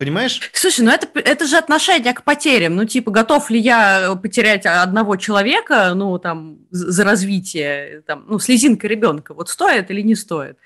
[0.00, 0.40] Понимаешь?
[0.54, 2.74] Слушай, ну это, это же отношение к потерям.
[2.74, 8.88] Ну, типа, готов ли я потерять одного человека, ну, там, за развитие, там, ну, слезинка
[8.88, 10.56] ребенка, вот стоит или не стоит?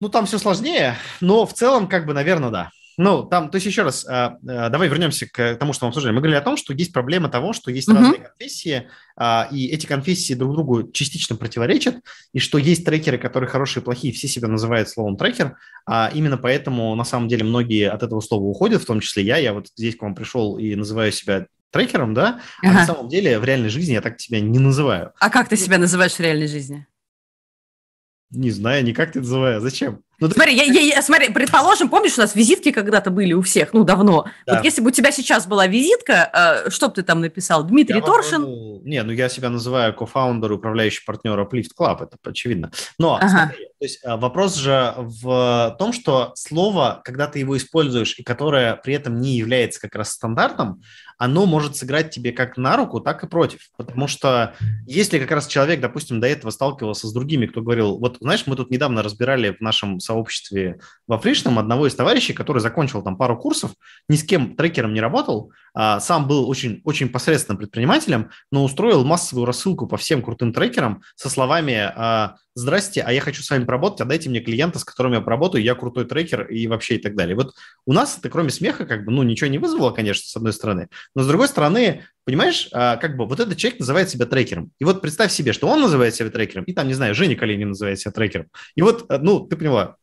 [0.00, 2.70] Ну, там все сложнее, но в целом, как бы, наверное, да.
[2.96, 6.14] Ну, там, то есть еще раз, а, а, давай вернемся к тому, что мы обсуждали.
[6.14, 7.94] Мы говорили о том, что есть проблема того, что есть uh-huh.
[7.94, 11.96] разные конфессии, а, и эти конфессии друг другу частично противоречат,
[12.32, 16.38] и что есть трекеры, которые хорошие и плохие, все себя называют словом трекер, а именно
[16.38, 19.38] поэтому, на самом деле, многие от этого слова уходят, в том числе я.
[19.38, 22.68] Я вот здесь к вам пришел и называю себя трекером, да, uh-huh.
[22.68, 25.12] а на самом деле в реальной жизни я так тебя не называю.
[25.18, 26.86] А как ты себя называешь в реальной жизни?
[28.34, 29.60] Не знаю, никак ты называю.
[29.60, 30.00] Зачем?
[30.20, 33.72] Ну, смотри, я, я, я, смотри, предположим, помнишь, у нас визитки когда-то были у всех,
[33.72, 34.26] ну, давно.
[34.46, 34.54] Да.
[34.54, 37.64] Вот если бы у тебя сейчас была визитка, э, что бы ты там написал?
[37.64, 38.42] Дмитрий я Торшин?
[38.42, 38.80] Могу...
[38.84, 42.70] Не, ну я себя называю кофаундер, управляющий партнер Uplift Club, это очевидно.
[42.96, 43.28] Но ага.
[43.28, 48.22] смотри, то есть э, вопрос же в том, что слово, когда ты его используешь, и
[48.22, 50.80] которое при этом не является как раз стандартом,
[51.18, 53.70] оно может сыграть тебе как на руку, так и против.
[53.76, 54.54] Потому что
[54.86, 58.56] если как раз человек, допустим, до этого сталкивался с другими, кто говорил, вот, знаешь, мы
[58.56, 63.36] тут недавно разбирали в нашем сообществе во Фришном одного из товарищей, который закончил там пару
[63.36, 63.72] курсов,
[64.08, 69.04] ни с кем трекером не работал, а, сам был очень, очень посредственным предпринимателем, но устроил
[69.04, 73.64] массовую рассылку по всем крутым трекерам со словами а, «Здрасте, а я хочу с вами
[73.64, 76.98] поработать, а дайте мне клиента, с которым я поработаю, я крутой трекер» и вообще и
[76.98, 77.34] так далее.
[77.34, 77.54] Вот
[77.86, 80.88] у нас это, кроме смеха, как бы, ну, ничего не вызвало, конечно, с одной стороны,
[81.14, 84.70] но с другой стороны, Понимаешь, а, как бы вот этот человек называет себя трекером.
[84.78, 87.68] И вот представь себе, что он называет себя трекером, и там, не знаю, Женя Калинин
[87.68, 88.46] называет себя трекером.
[88.74, 89.96] И вот, э, ну, ты поняла.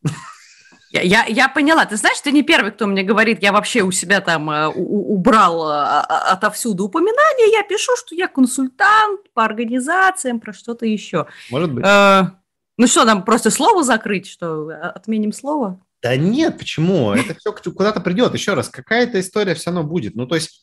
[0.91, 1.85] Я, я, я поняла.
[1.85, 5.15] Ты знаешь, ты не первый, кто мне говорит, я вообще у себя там э, у,
[5.15, 11.25] убрал э, отовсюду упоминания, я пишу, что я консультант по организациям, про что-то еще.
[11.49, 11.85] Может быть.
[11.85, 12.31] Э,
[12.77, 15.79] ну что, нам просто слово закрыть, что отменим слово?
[16.03, 17.13] Да нет, почему?
[17.13, 18.33] Это все куда-то придет.
[18.33, 20.15] Еще раз, какая-то история все равно будет.
[20.15, 20.61] Ну, то есть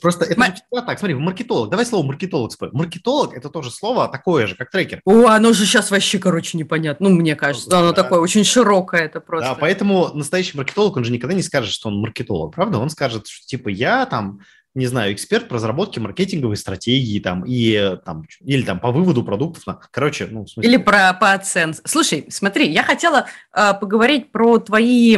[0.00, 0.46] Просто это Ма...
[0.52, 0.98] всегда так.
[0.98, 1.70] Смотри, маркетолог.
[1.70, 2.72] Давай слово маркетолог спорим.
[2.74, 5.00] Маркетолог– это тоже слово такое же, как трекер.
[5.04, 7.08] О, оно же сейчас вообще, короче, непонятно.
[7.08, 9.50] Ну, мне кажется, да, оно такое очень широкое это просто.
[9.50, 12.78] Да, поэтому настоящий маркетолог, он же никогда не скажет, что он маркетолог, правда?
[12.78, 14.40] Он скажет, что типа я там
[14.76, 19.66] не знаю, эксперт по разработке маркетинговой стратегии там, и, там, или там по выводу продуктов.
[19.66, 20.70] На, короче, ну, в смысле...
[20.70, 21.80] Или про по оценке.
[21.86, 25.16] Слушай, смотри, я хотела э, поговорить про твои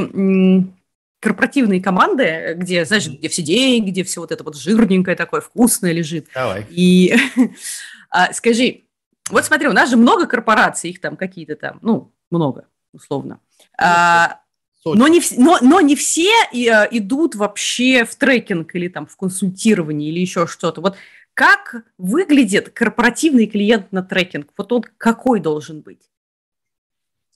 [1.20, 5.92] корпоративные команды, где, знаешь, где все деньги, где все вот это вот жирненькое такое, вкусное
[5.92, 6.28] лежит.
[6.34, 6.66] Давай.
[6.70, 7.14] И
[8.10, 8.82] а, скажи,
[9.30, 13.40] вот смотри, у нас же много корпораций, их там какие-то там, ну, много, условно.
[13.76, 14.40] А,
[14.84, 20.10] но, не, но, но не все а, идут вообще в трекинг или там в консультирование
[20.10, 20.80] или еще что-то.
[20.80, 20.96] Вот
[21.34, 24.50] как выглядит корпоративный клиент на трекинг?
[24.56, 26.10] Вот он какой должен быть?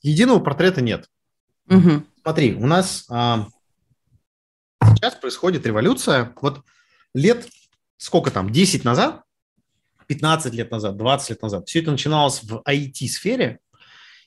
[0.02, 1.08] Единого портрета нет.
[1.68, 2.02] Угу.
[2.22, 3.46] Смотри, у нас а,
[4.96, 6.32] Сейчас происходит революция.
[6.40, 6.62] Вот
[7.14, 7.48] лет
[8.02, 9.22] сколько там, 10 назад,
[10.08, 13.60] 15 лет назад, 20 лет назад, все это начиналось в IT-сфере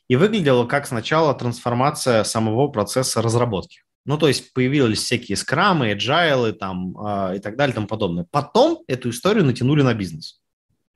[0.08, 3.82] и выглядело как сначала трансформация самого процесса разработки.
[4.06, 8.26] Ну, то есть появились всякие скрамы, agile там, э, и так далее и тому подобное.
[8.32, 10.40] Потом эту историю натянули на бизнес.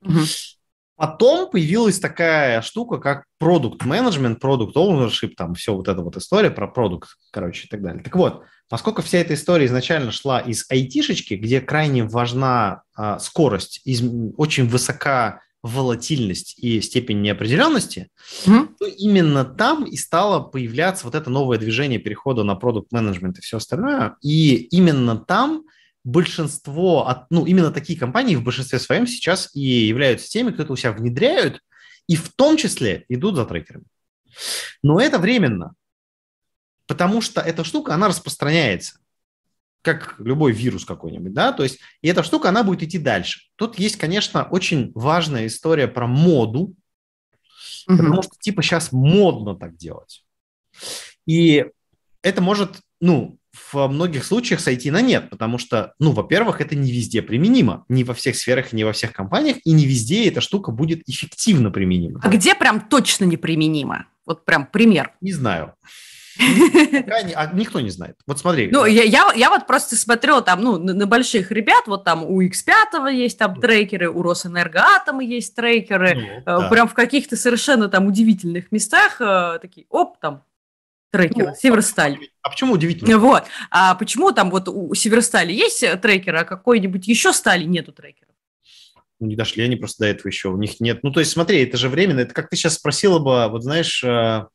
[0.02, 0.20] Угу.
[1.00, 6.50] Потом появилась такая штука, как продукт менеджмент, продукт ownership, там все вот эта вот история
[6.50, 8.02] про продукт, короче, и так далее.
[8.04, 13.80] Так вот, Поскольку вся эта история изначально шла из айтишечки, где крайне важна а, скорость,
[13.84, 14.00] из,
[14.36, 18.10] очень высока волатильность и степень неопределенности,
[18.46, 18.68] mm-hmm.
[18.78, 23.40] то именно там и стало появляться вот это новое движение перехода на продукт менеджмент и
[23.40, 24.14] все остальное.
[24.22, 25.64] И именно там
[26.04, 30.72] большинство, от, ну, именно такие компании в большинстве своем сейчас и являются теми, кто это
[30.72, 31.60] у себя внедряют,
[32.06, 33.84] и в том числе идут за трекерами.
[34.82, 35.74] Но это временно
[36.90, 38.98] потому что эта штука, она распространяется,
[39.80, 43.42] как любой вирус какой-нибудь, да, то есть, и эта штука, она будет идти дальше.
[43.54, 46.74] Тут есть, конечно, очень важная история про моду,
[47.86, 47.96] угу.
[47.96, 50.26] потому что, типа, сейчас модно так делать.
[51.26, 51.64] И
[52.22, 53.38] это может, ну,
[53.72, 58.04] в многих случаях сойти на нет, потому что, ну, во-первых, это не везде применимо, не
[58.04, 62.20] во всех сферах, не во всех компаниях, и не везде эта штука будет эффективно применима.
[62.22, 64.06] А где прям точно неприменимо?
[64.26, 65.12] Вот прям пример.
[65.20, 65.74] Не знаю.
[67.36, 68.16] А никто не знает.
[68.26, 68.70] Вот смотри.
[68.72, 72.24] Ну, я, я, я вот просто смотрел там, ну, на, на больших ребят, вот там
[72.24, 76.68] у X5 есть там трекеры, у Росэнергоатома есть трекеры, ну, э, да.
[76.68, 80.44] прям в каких-то совершенно там удивительных местах э, такие, оп, там,
[81.10, 82.18] трекеры, ну, Северсталь.
[82.42, 83.18] А почему удивительно?
[83.18, 83.44] Вот.
[83.70, 88.34] А почему там вот у Северстали есть трекеры, а какой-нибудь еще стали нету трекеров?
[89.20, 91.00] Ну, не дошли они просто до этого еще, у них нет.
[91.02, 94.02] Ну, то есть, смотри, это же временно, это как ты сейчас спросила бы, вот знаешь,
[94.02, 94.46] э,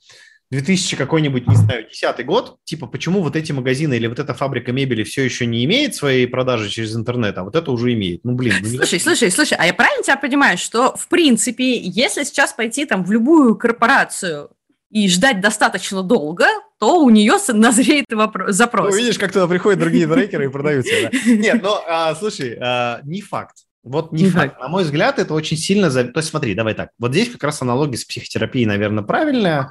[0.51, 4.71] 2000 какой-нибудь, не знаю, 10 год, типа, почему вот эти магазины или вот эта фабрика
[4.71, 8.23] мебели все еще не имеет своей продажи через интернет, а вот это уже имеет.
[8.23, 8.55] Ну, блин.
[8.61, 12.85] Ну, слушай, слушай, слушай, а я правильно тебя понимаю, что, в принципе, если сейчас пойти
[12.85, 14.49] там в любую корпорацию
[14.91, 16.45] и ждать достаточно долго,
[16.79, 18.91] то у нее назреет вопрос, запрос.
[18.91, 20.93] Ну, видишь, как туда приходят другие брейкеры и продаются.
[21.25, 21.77] Нет, ну,
[22.17, 23.55] слушай, а, не факт.
[23.83, 24.59] Вот не факт.
[24.59, 25.91] На мой взгляд, это очень сильно...
[25.91, 26.89] То есть смотри, давай так.
[26.97, 29.69] Вот здесь как раз аналогия с психотерапией, наверное, правильная.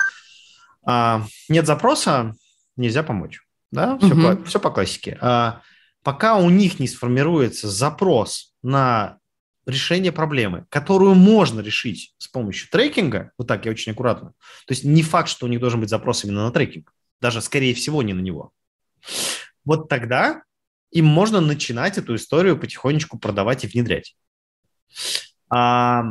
[0.87, 2.35] А, нет запроса,
[2.77, 3.41] нельзя помочь.
[3.73, 4.23] Да, все, угу.
[4.23, 5.19] по, все по классике.
[5.21, 5.63] А,
[6.05, 9.19] пока у них не сформируется запрос на
[9.67, 14.31] решение проблемы, которую можно решить с помощью трекинга, вот так я очень аккуратно,
[14.67, 17.75] то есть не факт, что у них должен быть запрос именно на трекинг, даже скорее
[17.75, 18.53] всего не на него.
[19.65, 20.43] Вот тогда
[20.91, 24.17] им можно начинать эту историю потихонечку продавать и внедрять.
[25.51, 26.05] А,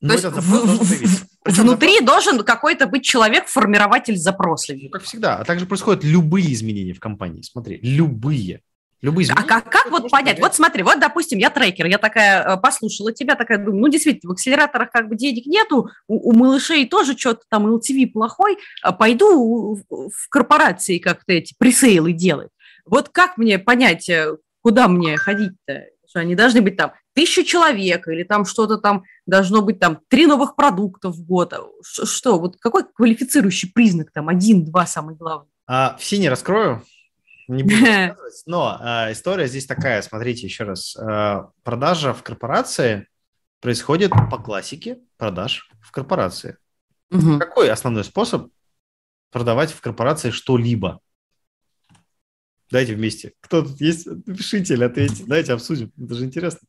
[0.00, 2.06] ну, То есть в, внутри запрос...
[2.06, 4.74] должен какой-то быть человек-формирователь запроса.
[4.74, 5.36] Ну, как всегда.
[5.36, 7.42] А также происходят любые изменения в компании.
[7.42, 8.62] Смотри, любые.
[9.02, 9.44] Любые изменения.
[9.44, 10.38] А как, как вот понять?
[10.38, 14.30] Вот смотри, вот, допустим, я трекер, я такая э, послушала тебя, такая думаю, ну, действительно,
[14.30, 18.92] в акселераторах как бы денег нету, у, у малышей тоже что-то там LTV плохой, а
[18.92, 22.50] пойду в корпорации как-то эти пресейлы делать.
[22.84, 25.86] Вот как мне понять, э, куда мне ходить-то?
[26.08, 30.26] Что они должны быть там тысяча человек или там что-то там должно быть там три
[30.26, 31.54] новых продукта в год.
[31.82, 35.48] Что, вот какой квалифицирующий признак там, один, два самый главный?
[35.66, 36.82] А, все не раскрою.
[37.48, 38.42] Не буду рассказывать.
[38.46, 40.96] Но э, история здесь такая, смотрите еще раз.
[40.96, 43.08] Э, продажа в корпорации
[43.60, 46.56] происходит по классике продаж в корпорации.
[47.10, 47.38] Угу.
[47.38, 48.50] Какой основной способ
[49.30, 51.00] продавать в корпорации что-либо?
[52.70, 53.34] Дайте вместе.
[53.40, 54.06] Кто тут есть?
[54.06, 55.24] Напишите или ответьте.
[55.26, 55.92] Давайте обсудим.
[56.02, 56.66] Это же интересно.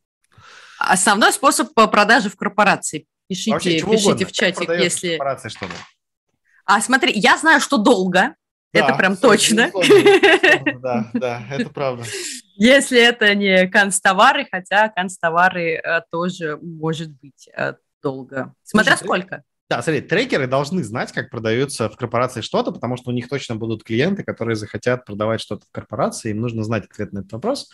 [0.78, 3.06] Основной способ продажи в корпорации.
[3.26, 4.26] Пишите, Вообще, пишите угодно.
[4.26, 5.08] в чатик, если...
[5.16, 5.72] Корпорации что-то.
[6.66, 8.34] А смотри, я знаю, что долго.
[8.74, 9.70] Да, это прям точно.
[10.80, 12.04] Да, да, это правда.
[12.56, 18.52] Если это не канцтовары, хотя канцтовары э, тоже может быть э, долго.
[18.64, 19.42] Смотря сколько.
[19.70, 23.56] Да, смотри, трекеры должны знать, как продается в корпорации что-то, потому что у них точно
[23.56, 27.70] будут клиенты, которые захотят продавать что-то в корпорации, им нужно знать ответ на этот вопрос.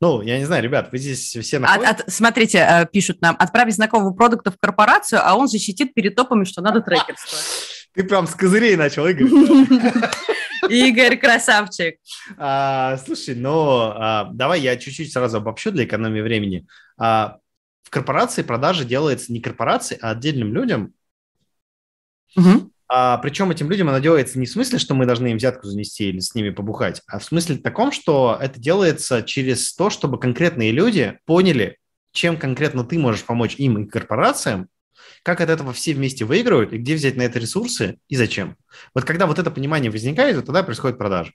[0.00, 1.88] Ну, я не знаю, ребят, вы здесь все находитесь...
[1.88, 6.14] От, от, смотрите, э, пишут нам, отправить знакомого продукта в корпорацию, а он защитит перед
[6.14, 7.38] топами, что надо трекерство.
[7.94, 9.28] Ты прям с козырей начал, Игорь.
[10.70, 11.96] Игорь, красавчик.
[12.36, 16.66] А, слушай, ну, а, давай я чуть-чуть сразу обобщу для экономии времени.
[16.98, 17.38] А,
[17.82, 20.94] в корпорации продажи делается не корпорации, а отдельным людям,
[22.36, 22.70] Угу.
[22.88, 26.08] А, причем этим людям она делается не в смысле, что мы должны им взятку занести
[26.08, 30.72] или с ними побухать, а в смысле таком, что это делается через то, чтобы конкретные
[30.72, 31.78] люди поняли,
[32.12, 34.68] чем конкретно ты можешь помочь им и корпорациям,
[35.22, 38.56] как от этого все вместе выигрывают, и где взять на это ресурсы, и зачем.
[38.94, 41.32] Вот когда вот это понимание возникает, вот тогда происходит продажа.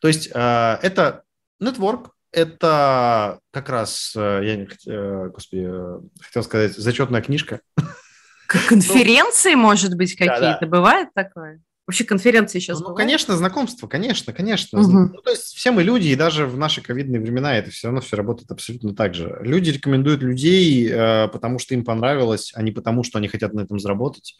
[0.00, 1.22] То есть э, это
[1.62, 7.60] network, это как раз, э, я, э, господи, э, хотел сказать, зачетная книжка.
[8.46, 10.40] Конференции, ну, может быть, какие-то?
[10.40, 10.66] Да, да.
[10.66, 11.60] Бывает такое?
[11.88, 12.98] Вообще конференции сейчас Ну, бывают?
[12.98, 14.78] конечно, знакомство, конечно, конечно.
[14.78, 14.90] Угу.
[14.90, 18.02] Ну, то есть все мы люди, и даже в наши ковидные времена это все равно
[18.02, 19.38] все работает абсолютно так же.
[19.40, 23.62] Люди рекомендуют людей, э, потому что им понравилось, а не потому, что они хотят на
[23.62, 24.36] этом заработать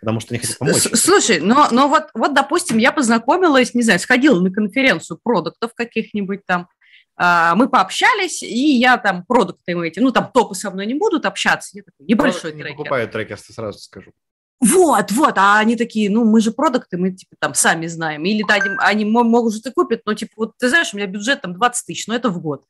[0.00, 0.82] потому что они хотят помочь.
[0.92, 6.44] Слушай, но, но вот, вот, допустим, я познакомилась, не знаю, сходила на конференцию продуктов каких-нибудь
[6.44, 6.68] там,
[7.16, 11.24] а, мы пообщались, и я там продукты эти, ну, там топы со мной не будут
[11.24, 12.70] общаться, я такой небольшой трекер.
[12.70, 14.12] Не покупают трекерство, сразу скажу.
[14.64, 18.24] Вот, вот, а они такие, ну, мы же продукты, мы, типа, там, сами знаем.
[18.24, 21.42] Или да, они, они могут и купят, но, типа, вот, ты знаешь, у меня бюджет
[21.42, 22.64] там 20 тысяч, но это в год.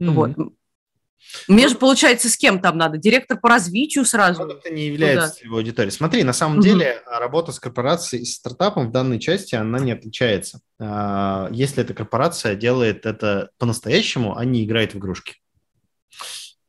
[0.00, 0.10] Mm-hmm.
[0.10, 0.30] Вот.
[1.46, 2.96] Мне ну, же, получается, с кем там надо?
[2.96, 4.44] Директор по развитию сразу?
[4.44, 5.44] Это не является Туда.
[5.44, 5.92] его аудиторией.
[5.92, 6.64] Смотри, на самом угу.
[6.64, 10.60] деле работа с корпорацией и стартапом в данной части, она не отличается.
[10.78, 15.36] А, если эта корпорация делает это по-настоящему, а не играет в игрушки.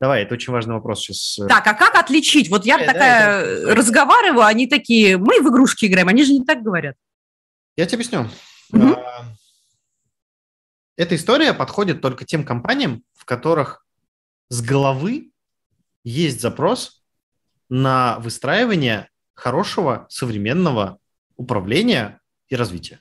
[0.00, 1.46] Давай, это очень важный вопрос сейчас.
[1.46, 2.48] Так, а как отличить?
[2.48, 6.42] Вот я э, такая да, разговариваю, они такие, мы в игрушки играем, они же не
[6.42, 6.96] так говорят.
[7.76, 8.28] Я тебе объясню.
[8.72, 8.96] Угу.
[10.96, 13.84] Эта история подходит только тем компаниям, в которых
[14.48, 15.32] с головы
[16.02, 17.02] есть запрос
[17.68, 20.98] на выстраивание хорошего современного
[21.36, 23.00] управления и развития.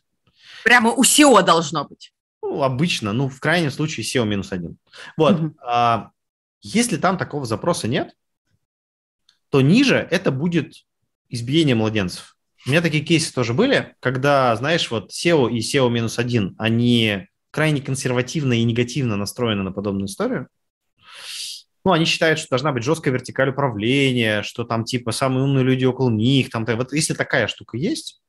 [0.65, 2.13] Прямо у SEO должно быть.
[2.41, 4.77] Ну, обычно, ну, в крайнем случае SEO минус один.
[5.17, 5.39] Вот.
[5.39, 5.55] Угу.
[5.65, 6.11] А,
[6.61, 8.15] если там такого запроса нет,
[9.49, 10.73] то ниже это будет
[11.29, 12.35] избиение младенцев.
[12.65, 17.27] У меня такие кейсы тоже были, когда, знаешь, вот SEO и SEO минус один, они
[17.51, 20.49] крайне консервативно и негативно настроены на подобную историю
[21.85, 25.85] ну, они считают, что должна быть жесткая вертикаль управления, что там типа самые умные люди
[25.85, 28.21] около них, там, вот если такая штука есть,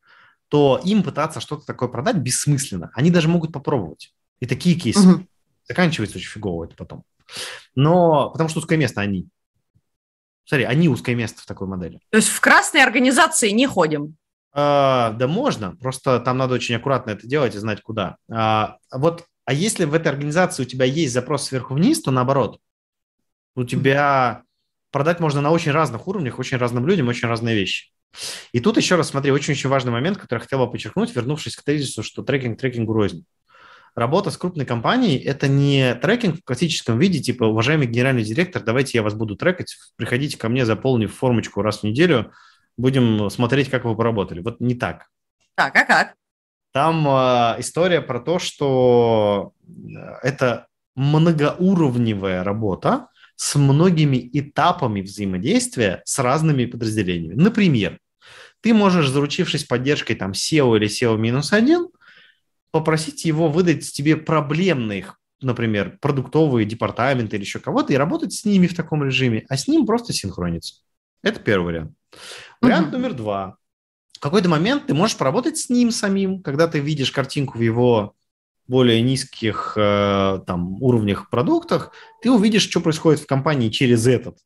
[0.49, 2.91] то им пытаться что-то такое продать бессмысленно.
[2.95, 4.15] Они даже могут попробовать.
[4.41, 5.27] И такие кейсы угу.
[5.69, 7.05] заканчиваются очень фигово это потом.
[7.75, 9.29] Но потому что узкое место они.
[10.45, 12.01] Смотри, они узкое место в такой модели.
[12.11, 14.17] То есть в красные организации не ходим?
[14.53, 18.17] А, да можно, просто там надо очень аккуратно это делать и знать куда.
[18.29, 22.59] А, вот, а если в этой организации у тебя есть запрос сверху вниз, то наоборот,
[23.55, 24.43] у тебя
[24.91, 27.93] продать можно на очень разных уровнях, очень разным людям, очень разные вещи.
[28.53, 31.63] И тут еще раз смотри, очень-очень важный момент, который я хотел бы подчеркнуть, вернувшись к
[31.63, 33.25] тезису, что трекинг трекингу рознь.
[34.01, 38.97] Работа с крупной компанией– это не трекинг в классическом виде, типа, уважаемый генеральный директор, давайте
[38.97, 42.33] я вас буду трекать, приходите ко мне, заполнив формочку раз в неделю,
[42.79, 44.41] будем смотреть, как вы поработали.
[44.41, 45.09] Вот не так.
[45.55, 46.15] Так, а как?
[46.73, 49.71] Там э, история про то, что э,
[50.23, 57.35] это многоуровневая работа, с многими этапами взаимодействия с разными подразделениями.
[57.35, 57.99] Например,
[58.63, 61.91] ты можешь, заручившись поддержкой там SEO или SEO-1,
[62.71, 68.67] попросить его выдать тебе проблемных, например, продуктовые департаменты или еще кого-то, и работать с ними
[68.67, 70.77] в таком режиме, а с ним просто синхрониться.
[71.23, 71.93] Это первый вариант.
[72.61, 72.93] Вариант mm-hmm.
[72.93, 73.57] номер два.
[74.13, 78.15] В какой-то момент ты можешь поработать с ним самим, когда ты видишь картинку в его
[78.71, 81.93] более низких э, там, уровнях продуктах,
[82.23, 84.39] ты увидишь, что происходит в компании через этот,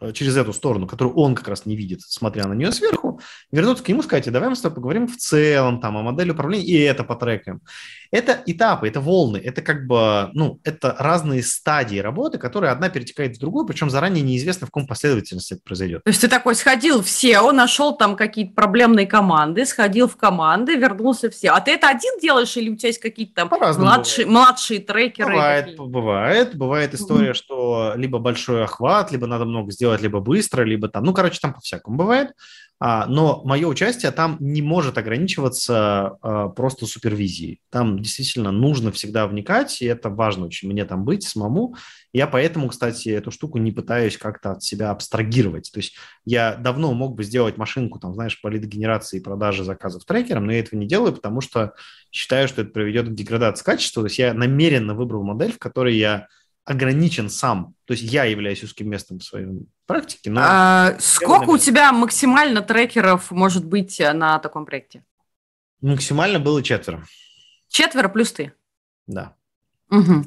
[0.00, 3.09] э, через эту сторону, которую он как раз не видит, смотря на нее сверху,
[3.50, 6.64] вернуться к нему, сказать, давай мы с тобой поговорим в целом там о модели управления,
[6.64, 7.60] и это потрекаем.
[8.12, 13.36] Это этапы, это волны, это как бы, ну, это разные стадии работы, которые одна перетекает
[13.36, 16.02] в другую, причем заранее неизвестно, в каком последовательности это произойдет.
[16.02, 20.74] То есть ты такой сходил в SEO, нашел там какие-то проблемные команды, сходил в команды,
[20.74, 21.50] вернулся в SEO.
[21.50, 25.32] А ты это один делаешь или у тебя есть какие-то там младшие, младшие трекеры?
[25.32, 25.78] Бывает, какие?
[25.78, 26.56] бывает.
[26.56, 27.34] Бывает история, mm-hmm.
[27.34, 31.54] что либо большой охват, либо надо много сделать, либо быстро, либо там, ну, короче, там
[31.54, 32.32] по-всякому бывает.
[32.82, 37.60] А, но мое участие там не может ограничиваться а, просто супервизией.
[37.68, 41.76] Там действительно нужно всегда вникать, и это важно очень мне там быть самому.
[42.14, 45.70] Я поэтому, кстати, эту штуку не пытаюсь как-то от себя абстрагировать.
[45.70, 50.06] То есть я давно мог бы сделать машинку, там, знаешь, по лидогенерации и продаже заказов
[50.06, 51.74] трекером, но я этого не делаю, потому что
[52.10, 54.02] считаю, что это приведет к деградации качества.
[54.02, 56.28] То есть я намеренно выбрал модель, в которой я
[56.70, 57.74] ограничен сам.
[57.84, 59.46] То есть я являюсь узким местом в своей
[59.86, 60.30] практике.
[60.30, 65.04] Но а, сколько у тебя максимально трекеров может быть на таком проекте?
[65.80, 67.04] Максимально было четверо.
[67.68, 68.52] Четверо плюс ты?
[69.08, 69.34] Да.
[69.90, 70.26] Угу.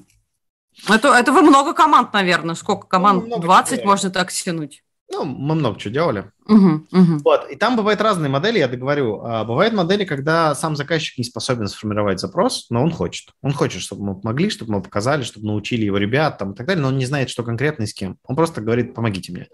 [0.89, 2.55] Это, это вы много команд, наверное.
[2.55, 3.25] Сколько команд?
[3.25, 4.83] Ну, 20 можно так стянуть.
[5.13, 6.31] Ну, мы много чего делали.
[6.45, 7.17] Угу, угу.
[7.23, 7.49] Вот.
[7.49, 9.21] И там бывают разные модели, я договорю.
[9.23, 13.29] А, бывают модели, когда сам заказчик не способен сформировать запрос, но он хочет.
[13.43, 16.65] Он хочет, чтобы мы помогли, чтобы мы показали, чтобы научили его ребят там, и так
[16.65, 18.17] далее, но он не знает, что конкретно и с кем.
[18.25, 19.47] Он просто говорит, помогите мне.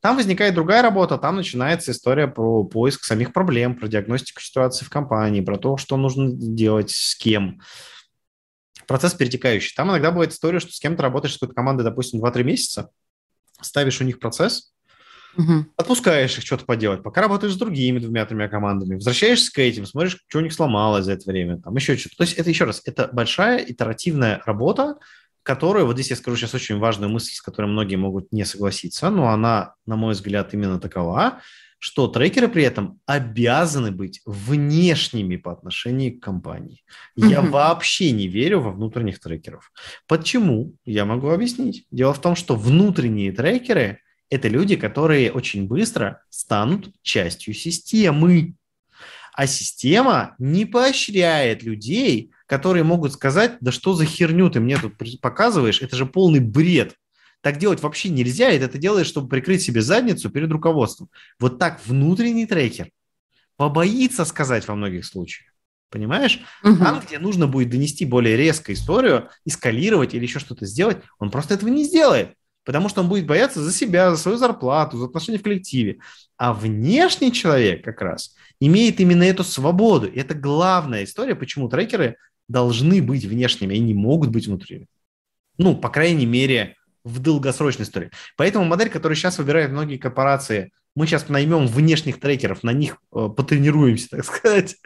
[0.00, 4.90] Там возникает другая работа, там начинается история про поиск самих проблем, про диагностику ситуации в
[4.90, 7.60] компании, про то, что нужно делать, с кем
[8.86, 9.74] процесс перетекающий.
[9.76, 12.90] Там иногда бывает история, что с кем-то работаешь с какой-то командой, допустим, 2-3 месяца,
[13.60, 14.71] ставишь у них процесс,
[15.36, 15.66] Угу.
[15.76, 20.38] Отпускаешь их что-то поделать, пока работаешь с другими двумя-тремя командами, возвращаешься к этим, смотришь, что
[20.38, 22.16] у них сломалось за это время, там еще что-то.
[22.16, 24.96] То есть это еще раз, это большая итеративная работа,
[25.42, 29.10] которую, вот здесь я скажу сейчас очень важную мысль, с которой многие могут не согласиться,
[29.10, 31.40] но она, на мой взгляд, именно такова,
[31.78, 36.84] что трекеры при этом обязаны быть внешними по отношению к компании.
[37.16, 37.50] Я mm-hmm.
[37.50, 39.72] вообще не верю во внутренних трекеров.
[40.06, 40.76] Почему?
[40.84, 41.86] Я могу объяснить.
[41.90, 43.98] Дело в том, что внутренние трекеры–
[44.32, 48.54] это люди, которые очень быстро станут частью системы.
[49.34, 54.94] А система не поощряет людей, которые могут сказать, да что за херню ты мне тут
[55.20, 56.94] показываешь, это же полный бред.
[57.42, 61.10] Так делать вообще нельзя, и это делаешь, чтобы прикрыть себе задницу перед руководством.
[61.38, 62.88] Вот так внутренний трекер
[63.58, 65.52] побоится сказать во многих случаях.
[65.90, 66.40] Понимаешь?
[66.64, 66.76] Угу.
[66.76, 71.52] Там, где нужно будет донести более резко историю, эскалировать или еще что-то сделать, он просто
[71.52, 75.38] этого не сделает потому что он будет бояться за себя, за свою зарплату, за отношения
[75.38, 75.98] в коллективе.
[76.36, 80.06] А внешний человек как раз имеет именно эту свободу.
[80.06, 82.16] И это главная история, почему трекеры
[82.48, 84.86] должны быть внешними, они не могут быть внутренними.
[85.58, 88.10] Ну, по крайней мере, в долгосрочной истории.
[88.36, 93.28] Поэтому модель, которую сейчас выбирают многие корпорации, мы сейчас наймем внешних трекеров, на них э,
[93.34, 94.76] потренируемся, так сказать.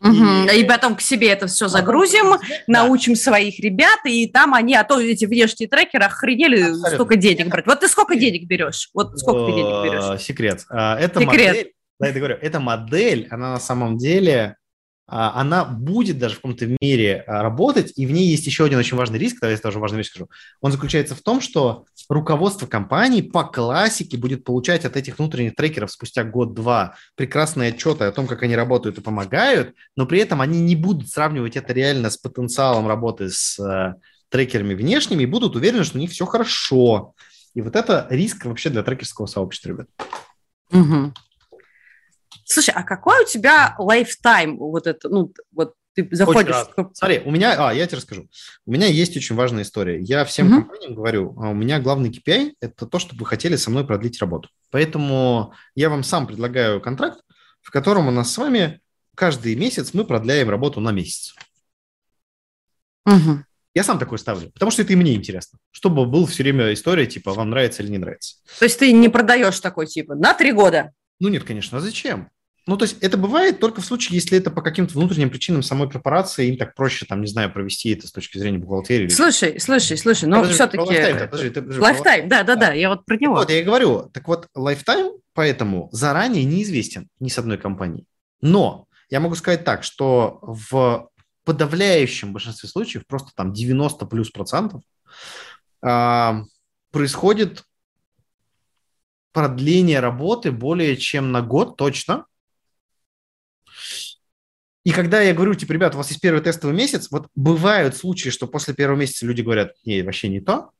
[0.00, 0.48] Угу.
[0.52, 0.60] И...
[0.60, 2.38] и потом к себе это все загрузим, да.
[2.66, 6.90] научим своих ребят, и там они, а то эти внешние трекеры охренели Абсолютно.
[6.90, 7.66] столько денег брать.
[7.66, 8.90] Вот ты сколько денег берешь?
[8.92, 10.20] Вот сколько ты денег берешь?
[10.20, 10.64] Секрет.
[10.68, 11.48] А, это Секрет.
[11.48, 14.61] модель, да, я говорю, эта модель, она на самом деле а,
[15.06, 18.96] она будет даже в каком-то мере а, работать, и в ней есть еще один очень
[18.96, 20.28] важный риск, давайте я тоже важную вещь скажу.
[20.60, 25.90] Он заключается в том, что руководство компании по классике будет получать от этих внутренних трекеров
[25.90, 30.60] спустя год-два прекрасные отчеты о том, как они работают и помогают, но при этом они
[30.60, 33.94] не будут сравнивать это реально с потенциалом работы с э,
[34.28, 37.14] трекерами внешними и будут уверены, что у них все хорошо.
[37.54, 39.88] И вот это риск вообще для трекерского сообщества, ребят.
[40.70, 41.12] Угу.
[42.44, 44.58] Слушай, а какой у тебя лайфтайм?
[44.58, 46.54] Вот это, ну, вот ты заходишь...
[46.76, 46.90] В...
[46.94, 47.68] Смотри, у меня...
[47.68, 48.28] А, я тебе расскажу.
[48.64, 50.00] У меня есть очень важная история.
[50.00, 50.62] Я всем угу.
[50.62, 54.20] компаниям говорю, а у меня главный KPI– это то, чтобы вы хотели со мной продлить
[54.20, 54.48] работу.
[54.70, 57.20] Поэтому я вам сам предлагаю контракт,
[57.60, 58.80] в котором у нас с вами
[59.14, 61.34] каждый месяц мы продляем работу на месяц.
[63.04, 63.44] Угу.
[63.74, 65.58] Я сам такой ставлю, потому что это и мне интересно.
[65.70, 68.36] Чтобы был все время история, типа, вам нравится или не нравится.
[68.58, 70.92] То есть ты не продаешь такой, типа, на три года?
[71.22, 72.30] Ну нет, конечно, а зачем?
[72.66, 75.88] Ну, то есть это бывает только в случае, если это по каким-то внутренним причинам самой
[75.88, 79.06] корпорации, им так проще, там, не знаю, провести это с точки зрения бухгалтерии.
[79.06, 81.78] Слушай, слушай, слушай, но все-таки...
[81.78, 83.34] Lifetime, да, да, да, я вот про него.
[83.36, 88.04] Вот, я и говорю, так вот, lifetime поэтому заранее неизвестен ни с одной компанией.
[88.40, 91.08] Но я могу сказать так, что в
[91.44, 94.82] подавляющем большинстве случаев, просто там 90 плюс процентов,
[95.82, 96.42] а,
[96.90, 97.62] происходит
[99.32, 102.26] продление работы более чем на год точно.
[104.84, 108.30] И когда я говорю, типа, ребят, у вас есть первый тестовый месяц, вот бывают случаи,
[108.30, 110.70] что после первого месяца люди говорят, не, вообще не то.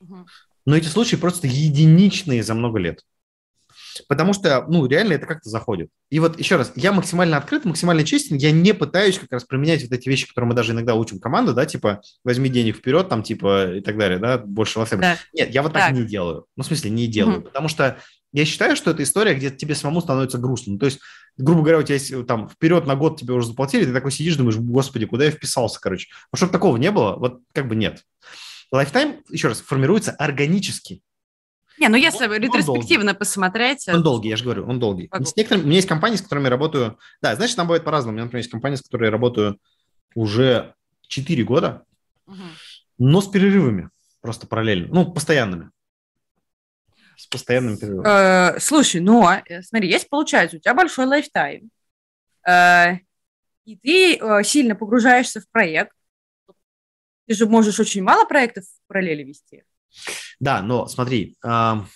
[0.00, 0.26] Угу.
[0.66, 3.04] Но эти случаи просто единичные за много лет.
[4.08, 5.88] Потому что, ну, реально это как-то заходит.
[6.10, 9.82] И вот еще раз, я максимально открыт, максимально честен, я не пытаюсь как раз применять
[9.82, 13.22] вот эти вещи, которые мы даже иногда учим команду, да, типа, возьми денег вперед, там,
[13.22, 15.00] типа, и так далее, да, больше волосами.
[15.00, 15.18] Да.
[15.32, 16.46] Нет, я вот так, так не делаю.
[16.56, 17.44] Ну, в смысле, не делаю, угу.
[17.46, 17.98] потому что
[18.32, 20.72] я считаю, что это история, где тебе самому становится грустно.
[20.72, 20.98] Ну, то есть,
[21.36, 24.34] грубо говоря, у тебя есть там вперед на год тебе уже заплатили, ты такой сидишь,
[24.36, 26.08] думаешь, господи, куда я вписался, короче.
[26.32, 28.02] Вот чтобы такого не было, вот как бы нет.
[28.72, 31.00] Lifetime, еще раз, формируется органически.
[31.78, 33.88] Не, ну если он, ретроспективно он посмотреть...
[33.88, 35.10] Он долгий, я же говорю, он долгий.
[35.12, 36.98] С некоторыми, у меня есть компании, с которыми я работаю...
[37.20, 38.12] Да, значит, там бывает по-разному.
[38.12, 39.58] У меня, например, есть компании, с которыми я работаю
[40.14, 40.74] уже
[41.08, 41.84] 4 года,
[42.26, 42.36] угу.
[42.98, 45.70] но с перерывами просто параллельно, ну, постоянными.
[47.16, 48.06] С постоянным перерывом.
[48.06, 51.70] Э, слушай, ну, а, э, смотри, есть, получается, у тебя большой лайфтайм,
[52.48, 52.98] э,
[53.64, 55.92] и ты сильно погружаешься в проект,
[57.26, 59.64] ты же можешь очень мало проектов в параллели вести.
[60.40, 61.86] Да, но смотри, в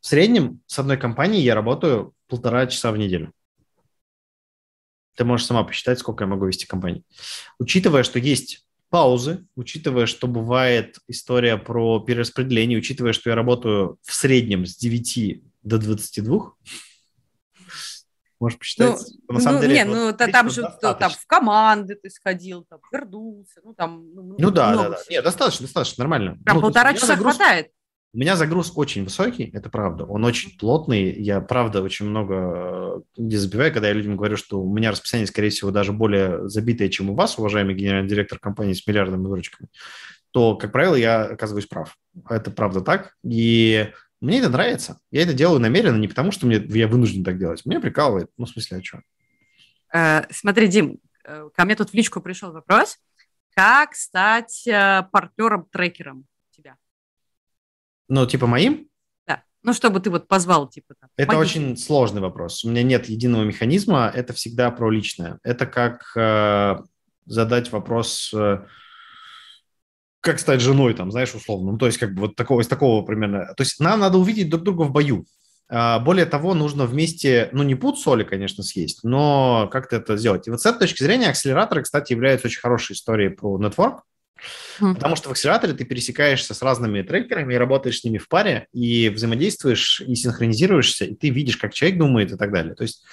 [0.00, 3.32] среднем с одной компанией я работаю полтора часа в неделю.
[5.16, 7.04] Ты можешь сама посчитать, сколько я могу вести компании.
[7.58, 14.12] Учитывая, что есть паузы, учитывая, что бывает история про перераспределение, учитывая, что я работаю в
[14.14, 16.52] среднем с 9 до 22,
[18.44, 19.00] Можешь посчитать.
[19.26, 22.66] Ну, на самом ну, деле, не, ну та, там же там, в команды ты сходил,
[22.68, 24.04] там, вернулся, ну там...
[24.14, 24.98] Ну, ну да, да, да.
[25.08, 26.36] Нет, достаточно, достаточно, нормально.
[26.44, 27.36] Прям ну, полтора часа загруз...
[27.36, 27.68] хватает.
[28.12, 30.04] У меня загруз очень высокий, это правда.
[30.04, 31.10] Он очень плотный.
[31.10, 35.48] Я, правда, очень много не забиваю, когда я людям говорю, что у меня расписание, скорее
[35.48, 39.70] всего, даже более забитое, чем у вас, уважаемый генеральный директор компании с миллиардными выручками,
[40.32, 41.96] то, как правило, я оказываюсь прав.
[42.28, 43.14] Это правда так.
[43.24, 43.88] И
[44.24, 44.98] мне это нравится.
[45.10, 47.64] Я это делаю намеренно, не потому что мне, я вынужден так делать.
[47.64, 48.30] Мне прикалывает.
[48.36, 49.00] Ну, в смысле, а что?
[49.92, 52.98] Э, смотри, Дим, э, ко мне тут в личку пришел вопрос.
[53.54, 56.76] Как стать э, партнером-трекером тебя?
[58.08, 58.88] Ну, типа моим?
[59.26, 59.44] Да.
[59.62, 60.94] Ну, чтобы ты вот позвал, типа.
[60.98, 62.64] Там, это очень сложный вопрос.
[62.64, 64.10] У меня нет единого механизма.
[64.12, 65.38] Это всегда про личное.
[65.42, 66.82] Это как э,
[67.26, 68.32] задать вопрос...
[68.34, 68.66] Э,
[70.24, 71.72] как стать женой, там, знаешь, условно.
[71.72, 73.52] Ну, то есть, как бы вот такого, из такого примерно.
[73.56, 75.26] То есть, нам надо увидеть друг друга в бою.
[75.68, 80.48] А, более того, нужно вместе, ну, не пуд соли, конечно, съесть, но как-то это сделать.
[80.48, 84.02] И вот с этой точки зрения акселераторы, кстати, являются очень хорошей историей про нетворк,
[84.78, 88.66] потому что в акселераторе ты пересекаешься с разными трекерами и работаешь с ними в паре,
[88.72, 92.74] и взаимодействуешь, и синхронизируешься, и ты видишь, как человек думает и так далее.
[92.74, 93.04] То есть,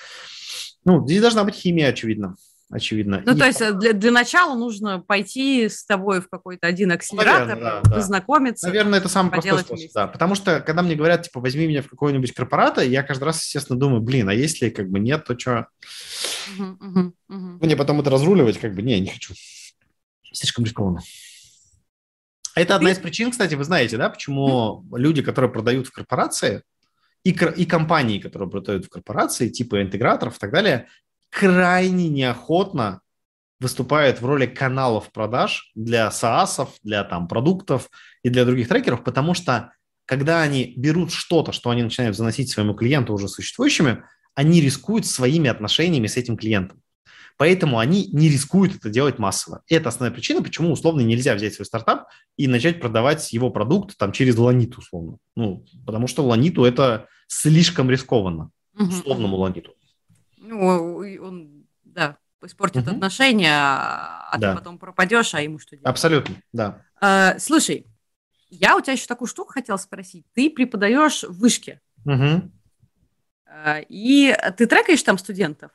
[0.85, 2.35] ну, здесь должна быть химия, очевидно
[2.71, 3.21] очевидно.
[3.25, 3.37] Ну, и...
[3.37, 7.81] то есть э, для, для начала нужно пойти с тобой в какой-то один акселератор, Наверное,
[7.83, 8.67] да, познакомиться.
[8.67, 9.91] Наверное, это самый простой способ, вместе.
[9.93, 10.07] да.
[10.07, 13.77] Потому что, когда мне говорят, типа, возьми меня в какой-нибудь корпорат, я каждый раз, естественно,
[13.77, 15.67] думаю, блин, а если как бы нет, то что?
[16.57, 17.65] Угу, угу, угу.
[17.65, 19.33] Мне потом это разруливать, как бы, не, не хочу.
[20.31, 21.01] Слишком рискованно.
[22.55, 26.63] Это одна из причин, кстати, вы знаете, да, почему люди, которые продают в корпорации,
[27.23, 30.87] и, и компании, которые продают в корпорации, типа интеграторов и так далее,
[31.31, 33.01] крайне неохотно
[33.59, 37.89] выступают в роли каналов продаж для SaaS, для там, продуктов
[38.23, 39.71] и для других трекеров, потому что
[40.05, 44.03] когда они берут что-то, что они начинают заносить своему клиенту уже существующими,
[44.35, 46.81] они рискуют своими отношениями с этим клиентом.
[47.37, 49.63] Поэтому они не рискуют это делать массово.
[49.67, 52.07] Это основная причина, почему условно нельзя взять свой стартап
[52.37, 55.17] и начать продавать его продукт там через ланиту условно.
[55.35, 59.73] Ну, потому что ланиту это слишком рискованно, условному ланиту.
[60.51, 62.91] Ну, он, да, испортит угу.
[62.91, 64.51] отношения, а да.
[64.51, 65.87] ты потом пропадешь, а ему что делать?
[65.87, 66.81] Абсолютно, да.
[66.99, 67.87] А, слушай,
[68.49, 70.25] я у тебя еще такую штуку хотела спросить.
[70.33, 71.79] Ты преподаешь в вышке.
[72.05, 72.51] Угу.
[73.87, 75.71] И ты трекаешь там студентов?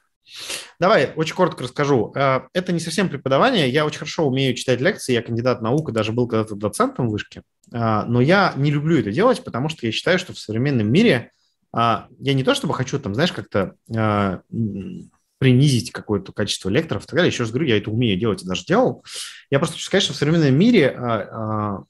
[0.78, 2.12] Давай, очень коротко расскажу.
[2.14, 3.70] А, это не совсем преподавание.
[3.70, 5.14] Я очень хорошо умею читать лекции.
[5.14, 7.44] Я кандидат наук и даже был когда-то доцентом в вышке.
[7.72, 11.32] А, но я не люблю это делать, потому что я считаю, что в современном мире
[11.76, 14.40] я не то чтобы хочу там, знаешь, как-то а,
[15.38, 17.30] принизить какое-то качество лекторов и так далее.
[17.30, 19.04] Еще раз говорю, я это умею делать и даже делал.
[19.50, 21.82] Я просто хочу сказать, что в современном мире а,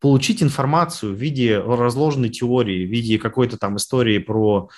[0.00, 4.72] получить информацию в виде разложенной теории, в виде какой-то там истории про а,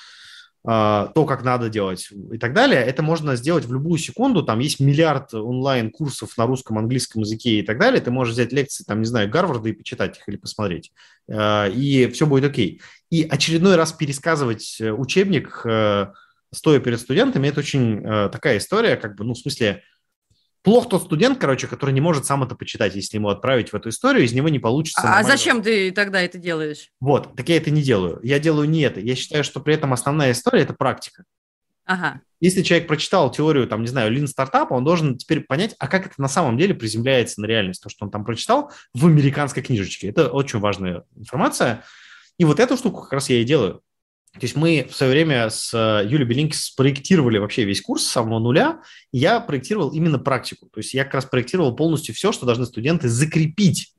[0.67, 4.43] то, как надо делать и так далее, это можно сделать в любую секунду.
[4.43, 8.01] Там есть миллиард онлайн-курсов на русском, английском языке и так далее.
[8.01, 10.93] Ты можешь взять лекции, там, не знаю, Гарварда и почитать их или посмотреть.
[11.31, 12.81] А, и все будет окей.
[13.11, 16.07] И очередной раз пересказывать э, учебник, э,
[16.53, 19.85] стоя перед студентами, это очень э, такая история, как бы, ну, в смысле,
[20.67, 23.91] Плох тот студент, короче, который не может сам это почитать, если ему отправить в эту
[23.91, 25.01] историю, из него не получится.
[25.05, 26.89] А зачем ты тогда это делаешь?
[26.99, 28.19] Вот, так я это не делаю.
[28.25, 28.99] Я делаю не это.
[28.99, 31.23] Я считаю, что при этом основная история– это практика.
[31.85, 32.21] Ага.
[32.41, 36.07] Если человек прочитал теорию, там, не знаю, лин стартапа, он должен теперь понять, а как
[36.07, 40.09] это на самом деле приземляется на реальность, то, что он там прочитал в американской книжечке.
[40.09, 41.85] Это очень важная информация.
[42.39, 43.83] И вот эту штуку как раз я и делаю.
[44.41, 48.11] То есть мы в свое время с э, Юлией Белинки спроектировали вообще весь курс с
[48.11, 48.81] самого нуля.
[49.13, 50.67] И я проектировал именно практику.
[50.67, 53.95] То есть я как раз проектировал полностью все, что должны студенты закрепить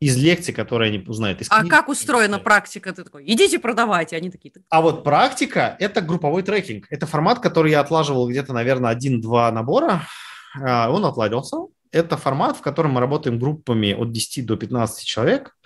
[0.00, 1.40] из лекций, которые они узнают.
[1.40, 2.92] Из а книг, как устроена практика?
[2.92, 4.52] Ты такой, идите продавайте, они такие.
[4.68, 6.86] А вот практика– это групповой трекинг.
[6.90, 10.06] Это формат, который я отлаживал где-то, наверное, один-два набора.
[10.60, 11.56] А, он отладился.
[11.90, 15.56] Это формат, в котором мы работаем группами от 10 до 15 человек.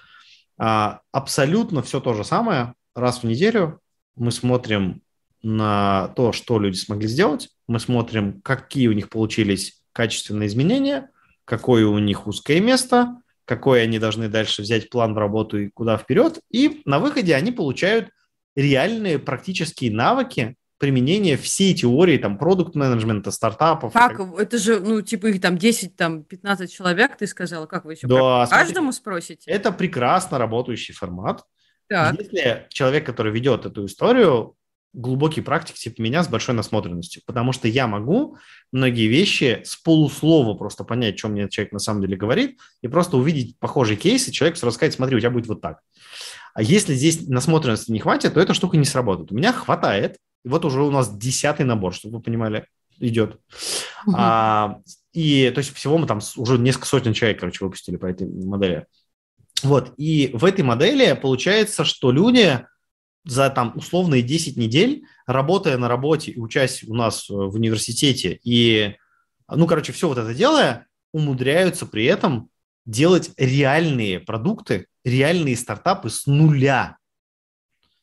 [0.58, 2.74] А, абсолютно все то же самое.
[2.94, 3.80] Раз в неделю
[4.18, 5.02] мы смотрим
[5.42, 7.48] на то, что люди смогли сделать.
[7.66, 11.10] Мы смотрим, какие у них получились качественные изменения,
[11.44, 15.96] какое у них узкое место– какой они должны дальше взять план в работу и куда
[15.96, 16.38] вперед.
[16.50, 18.10] И на выходе они получают
[18.54, 23.94] реальные практические навыки применения всей теории там продукт-менеджмента, стартапов.
[23.94, 24.20] Как?
[24.38, 28.06] Это же, ну, типа их там 10, там 15 человек, ты сказала, как вы еще
[28.06, 29.50] да, каждому спросите?
[29.50, 31.42] Это прекрасно работающий формат.
[31.88, 32.18] Так.
[32.18, 34.54] Если человек, который ведет эту историю,
[34.92, 38.36] глубокий практик типа меня с большой насмотренностью, потому что я могу
[38.72, 43.16] многие вещи с полуслова просто понять, что мне человек на самом деле говорит, и просто
[43.16, 45.80] увидеть похожий кейс, и человек сразу сказать, смотри, у тебя будет вот так.
[46.54, 49.30] А если здесь насмотренности не хватит, то эта штука не сработает.
[49.30, 52.66] У меня хватает, и вот уже у нас десятый набор, чтобы вы понимали,
[52.98, 53.38] идет.
[54.06, 54.16] Угу.
[54.16, 54.80] А,
[55.12, 58.86] и то есть всего мы там уже несколько сотен человек, короче, выпустили по этой модели.
[59.62, 62.64] Вот, и в этой модели получается, что люди
[63.24, 68.96] за там условные 10 недель, работая на работе и учась у нас в университете и,
[69.48, 72.50] ну, короче, все вот это делая, умудряются при этом
[72.86, 76.96] делать реальные продукты, реальные стартапы с нуля.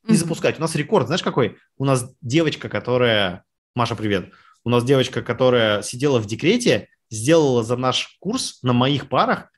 [0.08, 0.16] И mm-hmm.
[0.16, 0.60] запускать.
[0.60, 1.58] У нас рекорд, знаешь, какой?
[1.78, 3.44] У нас девочка, которая...
[3.74, 4.32] Маша, привет.
[4.64, 9.50] У нас девочка, которая сидела в декрете, сделала за наш курс на моих парах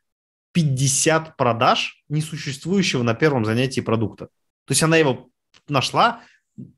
[0.57, 4.25] 50 продаж несуществующего на первом занятии продукта.
[4.65, 5.29] То есть она его
[5.69, 6.21] нашла,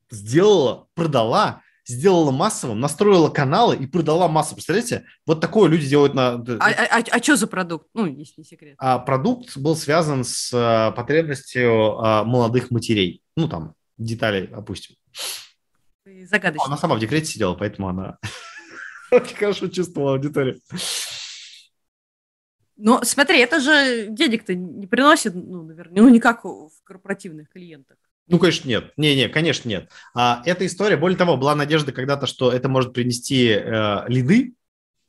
[0.09, 4.55] сделала, продала, сделала массовым, настроила каналы и продала массу.
[4.55, 5.05] Представляете?
[5.25, 6.33] Вот такое люди делают на...
[6.33, 7.87] А, а, а, а что за продукт?
[7.93, 8.75] Ну, если не секрет.
[8.79, 13.23] А, продукт был связан с а, потребностью а, молодых матерей.
[13.37, 14.97] Ну, там, детали опустим.
[16.25, 16.65] Загадочно.
[16.65, 18.17] Она сама в декрете сидела, поэтому она
[19.11, 20.59] очень хорошо чувствовала аудиторию.
[22.81, 27.97] Ну, смотри, это же денег-то не приносит, ну, наверное, ну, не как в корпоративных клиентах.
[28.27, 28.93] Ну, конечно, нет.
[28.95, 29.89] Не-не, конечно, нет.
[30.15, 34.53] А, эта история, более того, была надежда когда-то, что это может принести э, лиды.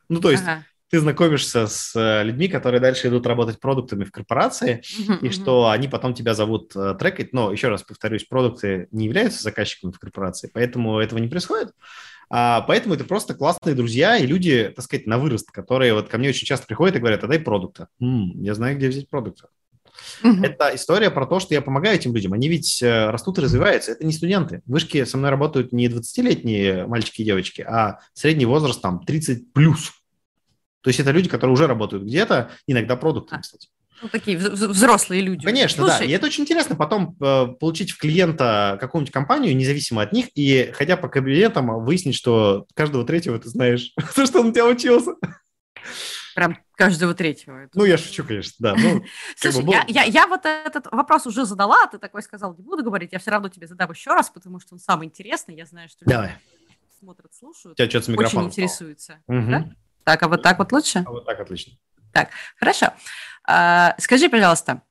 [0.09, 0.65] Ну, то есть ага.
[0.91, 5.31] ты знакомишься с э, людьми, которые дальше идут работать продуктами в корпорации, uh-huh, и uh-huh.
[5.31, 7.33] что они потом тебя зовут э, трекать.
[7.33, 11.73] Но, еще раз повторюсь, продукты не являются заказчиками в корпорации, поэтому этого не происходит.
[12.31, 16.17] А, поэтому это просто классные друзья и люди, так сказать, на вырост, которые вот ко
[16.17, 17.89] мне очень часто приходят и говорят, а дай продукта.
[18.01, 19.49] М-м, я знаю, где взять продукта.
[20.23, 20.45] Угу.
[20.45, 22.33] Это история про то, что я помогаю этим людям.
[22.33, 23.93] Они ведь э, растут и развиваются.
[23.93, 24.63] Это не студенты.
[24.65, 29.53] В вышке со мной работают не 20-летние мальчики и девочки, а средний возраст там 30
[29.53, 29.93] плюс.
[30.83, 33.69] То есть это люди, которые уже работают где-то, иногда продуктами, кстати.
[34.03, 35.45] Ну, такие взрослые люди.
[35.45, 35.99] Конечно, Слушай.
[36.01, 36.05] да.
[36.05, 40.73] И это очень интересно потом э, получить в клиента какую-нибудь компанию, независимо от них, и
[40.75, 45.15] хотя по кабинетам выяснить, что каждого третьего ты знаешь, за что он у тебя учился.
[46.35, 47.69] Прям каждого третьего.
[47.75, 48.75] Ну, я шучу, конечно, да.
[48.75, 49.05] Ну,
[49.37, 52.83] Слушай, бы, я, я, я вот этот вопрос уже задала, ты такой сказал, не буду
[52.83, 55.89] говорить, я все равно тебе задам еще раз, потому что он самый интересный, я знаю,
[55.91, 56.29] что Давай.
[56.29, 57.77] люди смотрят, слушают.
[57.77, 59.19] Тебя что-то с Очень интересуются.
[59.27, 59.51] Угу.
[59.51, 59.71] Да?
[60.05, 61.05] Так, а вот так вот лучше?
[61.07, 61.75] А вот так отлично.
[62.13, 62.93] Так, хорошо.
[63.47, 64.83] А, скажи, пожалуйста,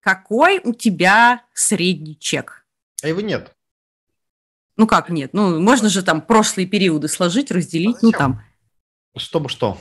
[0.00, 2.66] какой у тебя средний чек?
[3.02, 3.54] А его нет.
[4.76, 5.32] Ну как нет?
[5.32, 8.42] Ну, можно же там прошлые периоды сложить, разделить, а ну там.
[9.16, 9.78] Чтобы что?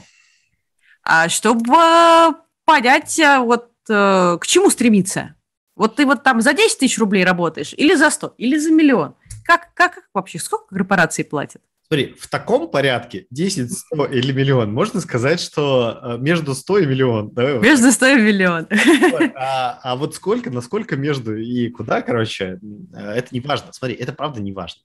[1.03, 5.35] А чтобы понять, э, вот э, к чему стремиться.
[5.75, 9.15] Вот ты вот там за 10 тысяч рублей работаешь, или за 100, или за миллион.
[9.45, 11.61] Как, как, как вообще, сколько корпорации платят?
[11.91, 16.85] Смотри, в таком порядке 10, 100 или миллион, можно сказать, что э, между 100 и
[16.85, 17.31] миллион.
[17.31, 17.93] Давай между вот.
[17.95, 18.67] 100 и миллион.
[19.11, 22.61] Вот, а, а вот сколько, насколько между и куда, короче,
[22.93, 23.73] это не важно.
[23.73, 24.81] Смотри, это правда не важно.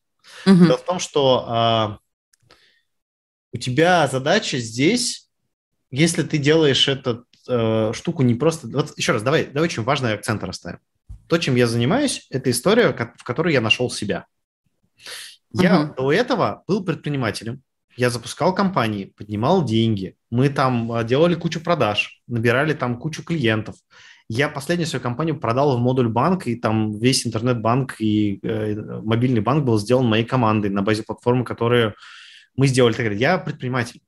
[0.47, 0.65] Угу.
[0.65, 1.99] Дело в том, что а,
[3.53, 5.27] у тебя задача здесь
[5.91, 8.67] если ты делаешь эту э, штуку не просто...
[8.67, 10.81] Вот еще раз, давай, давай очень важный акцент расставим.
[11.29, 14.27] То, чем я занимаюсь, это история, в которой я нашел себя.
[15.61, 15.95] Я uh-huh.
[15.97, 17.63] до этого был предпринимателем.
[17.97, 20.17] Я запускал компании, поднимал деньги.
[20.31, 23.77] Мы там э, делали кучу продаж, набирали там кучу клиентов.
[24.29, 29.41] Я последнюю свою компанию продал в модуль банк, и там весь интернет-банк и э, мобильный
[29.41, 31.95] банк был сделан моей командой на базе платформы, которую
[32.55, 33.15] мы сделали.
[33.15, 34.01] Я предприниматель.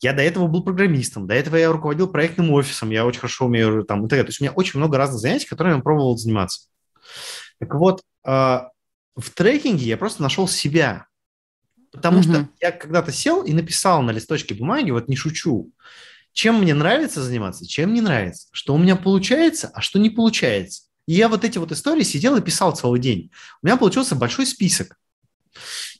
[0.00, 3.84] Я до этого был программистом, до этого я руководил проектным офисом, я очень хорошо умею
[3.84, 4.24] там и так далее.
[4.24, 6.68] То есть у меня очень много разных занятий, которыми я пробовал заниматься.
[7.58, 8.68] Так вот, а,
[9.18, 11.06] в трекинге я просто нашел себя.
[11.90, 12.22] Потому mm-hmm.
[12.22, 15.72] что я когда-то сел и написал на листочке бумаги, вот не шучу,
[16.32, 20.82] чем мне нравится заниматься, чем не нравится, что у меня получается, а что не получается.
[21.06, 23.30] И я вот эти вот истории сидел и писал целый день.
[23.62, 24.98] У меня получился большой список.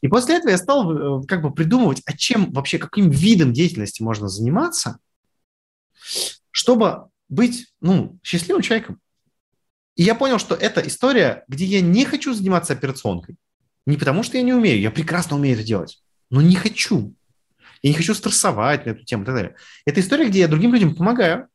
[0.03, 4.03] И после этого я стал э, как бы придумывать, а чем вообще, каким видом деятельности
[4.03, 4.99] можно заниматься,
[6.51, 9.01] чтобы быть ну, счастливым человеком.
[9.99, 13.37] И я понял, что это история, где я не хочу заниматься операционкой.
[13.85, 17.15] Не потому, что я не умею, я прекрасно умею это делать, но не хочу.
[17.83, 19.57] Я не хочу стрессовать на эту тему и так далее.
[19.87, 21.49] Это история, где я другим людям помогаю.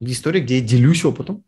[0.00, 1.44] История, где я делюсь опытом.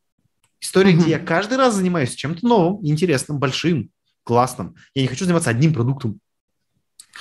[0.60, 1.00] История, mm-hmm.
[1.00, 3.90] где я каждый раз занимаюсь чем-то новым, интересным, большим,
[4.22, 4.76] классным.
[4.94, 6.20] Я не хочу заниматься одним продуктом.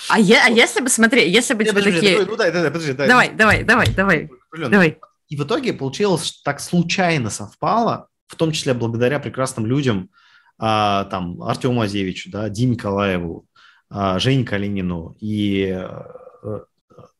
[0.09, 2.11] А, я, а если бы, смотри, если бы тебе такие...
[2.11, 3.07] Давай, ну, дай, дай, подожди, дай.
[3.07, 4.29] Давай, давай, давай, давай.
[4.51, 4.99] давай.
[5.29, 10.09] И в итоге получилось так случайно совпало, в том числе благодаря прекрасным людям,
[10.57, 13.45] а, там, Артему Азевичу, да, Диме Николаеву,
[13.89, 16.65] а, Жене Калинину и а,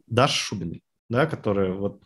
[0.08, 2.02] Даше Шубиной, да, которая вот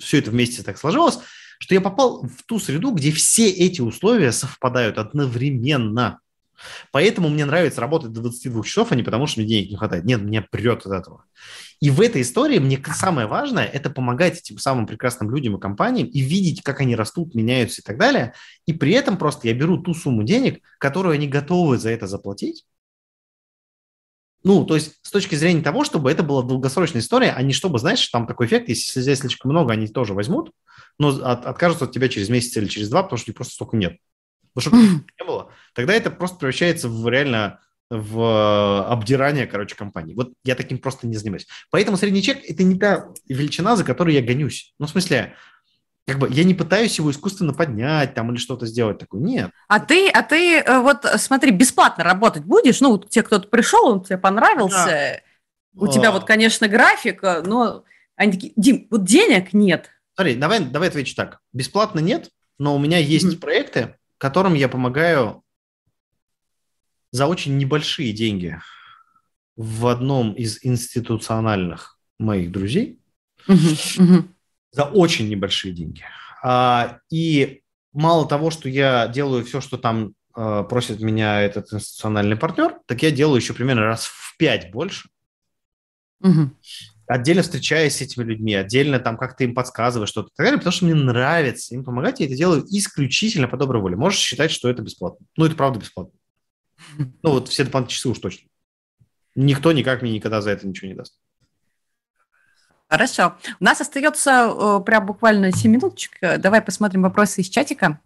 [0.00, 1.18] все это вместе так сложилось,
[1.58, 6.20] что я попал в ту среду, где все эти условия совпадают одновременно.
[6.92, 10.04] Поэтому мне нравится работать до 22 часов, а не потому, что мне денег не хватает.
[10.04, 11.24] Нет, мне прет от этого.
[11.80, 16.08] И в этой истории мне самое важное– это помогать этим самым прекрасным людям и компаниям
[16.08, 18.34] и видеть, как они растут, меняются и так далее.
[18.66, 22.64] И при этом просто я беру ту сумму денег, которую они готовы за это заплатить.
[24.44, 27.78] Ну, то есть с точки зрения того, чтобы это была долгосрочная история, а не чтобы,
[27.78, 30.52] знаешь, там такой эффект, если здесь слишком много, они тоже возьмут,
[30.98, 33.78] но от, откажутся от тебя через месяц или через два, потому что у просто столько
[33.78, 33.96] нет.
[34.54, 35.50] Потому что не было.
[35.74, 40.14] Тогда это просто превращается в реально в э, обдирание, короче, компании.
[40.14, 41.46] Вот я таким просто не занимаюсь.
[41.70, 44.74] Поэтому средний чек– это не та величина, за которой я гонюсь.
[44.78, 45.34] Ну, в смысле,
[46.06, 49.20] как бы я не пытаюсь его искусственно поднять там или что-то сделать такое.
[49.20, 49.50] Нет.
[49.68, 52.80] А ты, а ты э, вот смотри, бесплатно работать будешь?
[52.80, 54.86] Ну, те, кто-то пришел, он тебе понравился.
[54.86, 55.20] Да.
[55.80, 55.92] У а...
[55.92, 57.84] тебя вот, конечно, график, э, но
[58.16, 59.90] они такие, Дим, вот денег нет.
[60.14, 61.40] Смотри, давай, давай отвечу так.
[61.52, 63.40] Бесплатно нет, но у меня есть mm-hmm.
[63.40, 65.42] проекты, которым я помогаю
[67.10, 68.60] за очень небольшие деньги
[69.56, 72.98] в одном из институциональных моих друзей
[74.72, 76.02] за очень небольшие деньги.
[76.42, 77.62] А, и
[77.92, 83.02] мало того, что я делаю все, что там а, просит меня этот институциональный партнер, так
[83.02, 85.08] я делаю еще примерно раз в пять больше.
[87.06, 90.72] Отдельно встречаясь с этими людьми, отдельно там как-то им подсказываю что-то и так далее, потому
[90.72, 93.96] что мне нравится им помогать, я это делаю исключительно по доброй воле.
[93.96, 95.26] Можешь считать, что это бесплатно.
[95.36, 96.12] Ну, это правда бесплатно.
[97.22, 98.48] Ну, вот все дополнительные часы уж точно.
[99.34, 101.18] Никто никак мне никогда за это ничего не даст.
[102.88, 103.36] Хорошо.
[103.60, 106.18] У нас остается э, прям буквально 7 минуточек.
[106.38, 108.00] Давай посмотрим вопросы из чатика.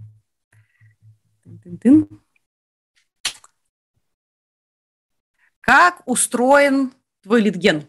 [5.60, 6.92] Как устроен
[7.22, 7.86] твой литген?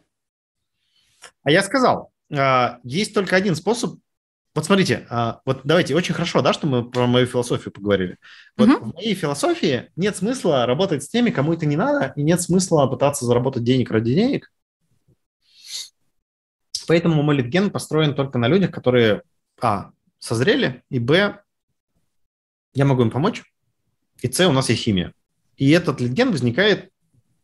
[1.50, 4.00] А я сказал, а, есть только один способ
[4.54, 8.18] вот смотрите, а, вот давайте, очень хорошо, да, что мы про мою философию поговорили.
[8.56, 8.86] Вот угу.
[8.86, 12.86] в моей философии нет смысла работать с теми, кому это не надо, и нет смысла
[12.86, 14.52] пытаться заработать денег ради денег.
[16.88, 19.24] Поэтому мой литген построен только на людях, которые,
[19.60, 19.89] а,
[20.20, 21.41] созрели, и, б,
[22.74, 23.43] я могу им помочь,
[24.22, 25.14] и, с, у нас есть химия.
[25.58, 26.91] И этот литген возникает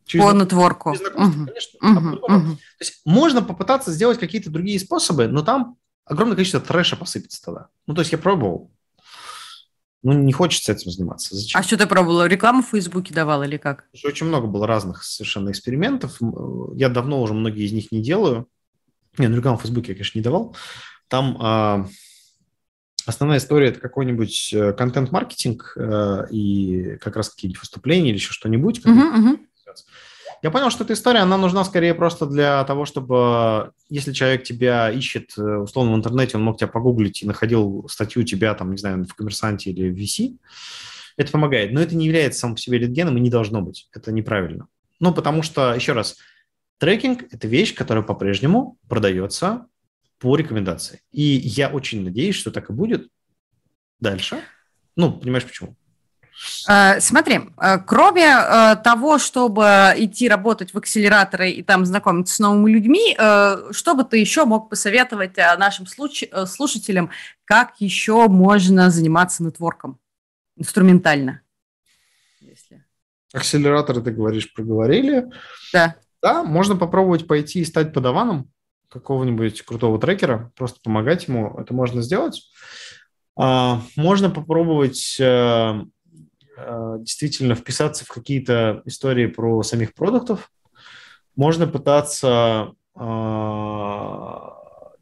[0.06, 0.24] через...
[0.24, 0.90] По нетворку.
[0.90, 1.46] Угу.
[1.46, 1.78] Конечно.
[1.82, 2.08] Угу.
[2.16, 2.56] Угу.
[2.56, 7.68] То есть можно попытаться сделать какие-то другие способы, но там огромное количество трэша посыпется тогда.
[7.86, 8.70] Ну, то есть я пробовал.
[10.02, 11.34] Ну, не хочется этим заниматься.
[11.34, 11.60] Зачем?
[11.60, 12.28] А что ты пробовала?
[12.28, 13.86] Рекламу в Фейсбуке давал или как?
[14.04, 16.18] Очень много было разных совершенно экспериментов.
[16.74, 18.46] Я давно уже многие из них не делаю.
[19.18, 20.54] Не, ну рекламу в Фейсбуке я, конечно, не давал.
[21.08, 21.88] Там а,
[23.06, 28.80] основная история– это какой-нибудь э, контент-маркетинг а, и как раз какие-нибудь выступления или еще что-нибудь.
[28.84, 29.38] Uh-huh, uh-huh.
[30.42, 34.90] Я понял, что эта история, она нужна скорее просто для того, чтобы, если человек тебя
[34.90, 38.76] ищет, э, условно, в интернете, он мог тебя погуглить и находил статью тебя, там, не
[38.76, 40.36] знаю, в «Коммерсанте» или в VC,
[41.16, 41.72] это помогает.
[41.72, 43.88] Но это не является самым по себе литгеном и не должно быть.
[43.92, 44.68] Это неправильно.
[45.00, 46.16] Ну, потому что, еще раз,
[46.78, 49.66] трекинг– это вещь, которая по-прежнему продается
[50.18, 51.00] по рекомендации.
[51.12, 53.08] И я очень надеюсь, что так и будет
[54.00, 54.40] дальше.
[54.96, 55.76] Ну, понимаешь, почему?
[56.68, 62.38] Э, смотри, э, кроме э, того, чтобы идти работать в акселераторы и там знакомиться с
[62.38, 63.14] новыми людьми,
[63.72, 67.10] что бы ты еще мог посоветовать нашим слушателям,
[67.44, 69.98] как еще можно заниматься нетворком
[70.56, 71.42] инструментально?
[72.40, 72.84] Если...
[73.32, 75.26] Акселераторы, ты говоришь, проговорили.
[75.72, 75.96] Да.
[76.22, 78.50] Да, можно попробовать пойти и стать подаваном
[78.88, 81.56] какого-нибудь крутого трекера, просто помогать ему.
[81.58, 82.42] Это можно сделать.
[83.36, 85.20] А, можно попробовать
[87.00, 90.50] действительно вписаться в какие-то истории про самих продуктов.
[91.36, 93.00] Можно пытаться э,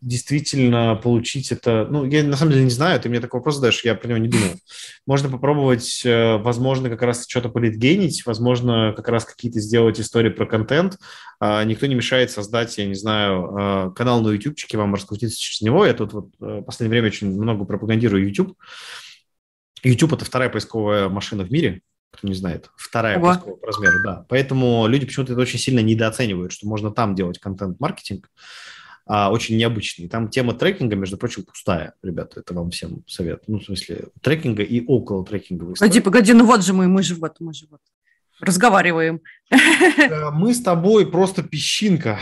[0.01, 1.87] действительно получить это...
[1.89, 4.19] Ну, я на самом деле не знаю, ты мне такой вопрос задаешь, я про него
[4.19, 4.51] не думал.
[5.07, 10.45] Можно попробовать, э, возможно, как раз что-то политгенить, возможно, как раз какие-то сделать истории про
[10.45, 10.99] контент.
[11.39, 15.87] А, никто не мешает создать, я не знаю, канал на ютубчике, вам раскрутиться через него.
[15.87, 18.57] Я тут вот э, в последнее время очень много пропагандирую YouTube.
[19.89, 23.29] YouTube– это вторая поисковая машина в мире, кто не знает, вторая Ого.
[23.29, 24.27] поисковая по размеру, да.
[24.29, 28.31] Поэтому люди почему-то это очень сильно недооценивают, что можно там делать контент-маркетинг
[29.07, 30.09] а, очень необычный.
[30.09, 33.43] Там тема трекинга, между прочим, пустая, ребята, это вам всем совет.
[33.47, 37.15] Ну, в смысле, трекинга и около трекинговой Погоди, погоди, ну вот же мы, мы же
[37.15, 37.81] вот, мы же вот
[38.41, 39.21] разговариваем.
[40.33, 42.19] Мы с тобой просто песчинка.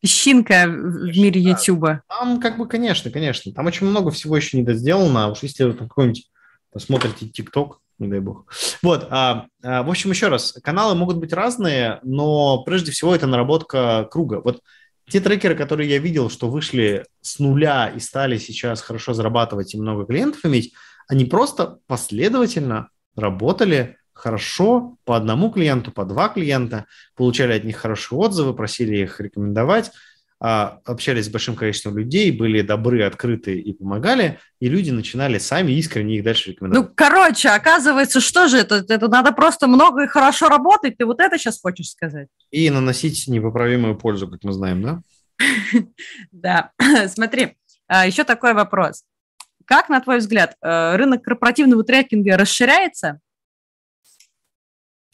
[0.00, 2.02] Песчинка в мире Ютуба.
[2.08, 3.52] Там как бы, конечно, конечно.
[3.52, 5.30] Там очень много всего еще не доделано.
[5.30, 6.28] Уж если вы какой-нибудь
[6.72, 8.46] посмотрите ТикТок, не дай бог.
[8.82, 13.26] Вот, а, а, в общем, еще раз, каналы могут быть разные, но прежде всего это
[13.26, 14.40] наработка круга.
[14.42, 14.60] Вот
[15.08, 19.80] те трекеры, которые я видел, что вышли с нуля и стали сейчас хорошо зарабатывать и
[19.80, 20.72] много клиентов иметь,
[21.08, 28.18] они просто последовательно работали хорошо по одному клиенту, по два клиента, получали от них хорошие
[28.18, 29.90] отзывы, просили их рекомендовать,
[30.42, 36.16] общались с большим количеством людей, были добры, открыты и помогали, и люди начинали сами искренне
[36.16, 36.88] их дальше рекомендовать.
[36.88, 38.84] Ну, короче, оказывается, что же это?
[38.88, 42.26] Это надо просто много и хорошо работать, ты вот это сейчас хочешь сказать?
[42.50, 45.02] И наносить непоправимую пользу, как мы знаем, да?
[46.32, 46.72] Да,
[47.06, 49.04] смотри, а, еще такой вопрос.
[49.64, 53.20] Как, на твой взгляд, э, рынок корпоративного трекинга расширяется?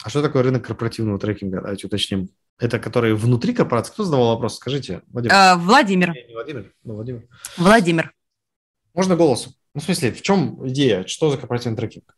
[0.02, 1.60] А что такое рынок корпоративного трекинга?
[1.60, 2.30] Давайте уточним.
[2.58, 3.92] Это которые внутри корпорации?
[3.92, 4.56] Кто задавал вопрос?
[4.56, 5.34] Скажите, Владимир.
[5.34, 6.12] А, Владимир.
[6.12, 7.28] Не, не Владимир, но Владимир.
[7.56, 8.12] Владимир.
[8.94, 9.52] Можно голосом?
[9.74, 11.06] Ну, в смысле, в чем идея?
[11.06, 12.16] Что за корпоративный трекинг?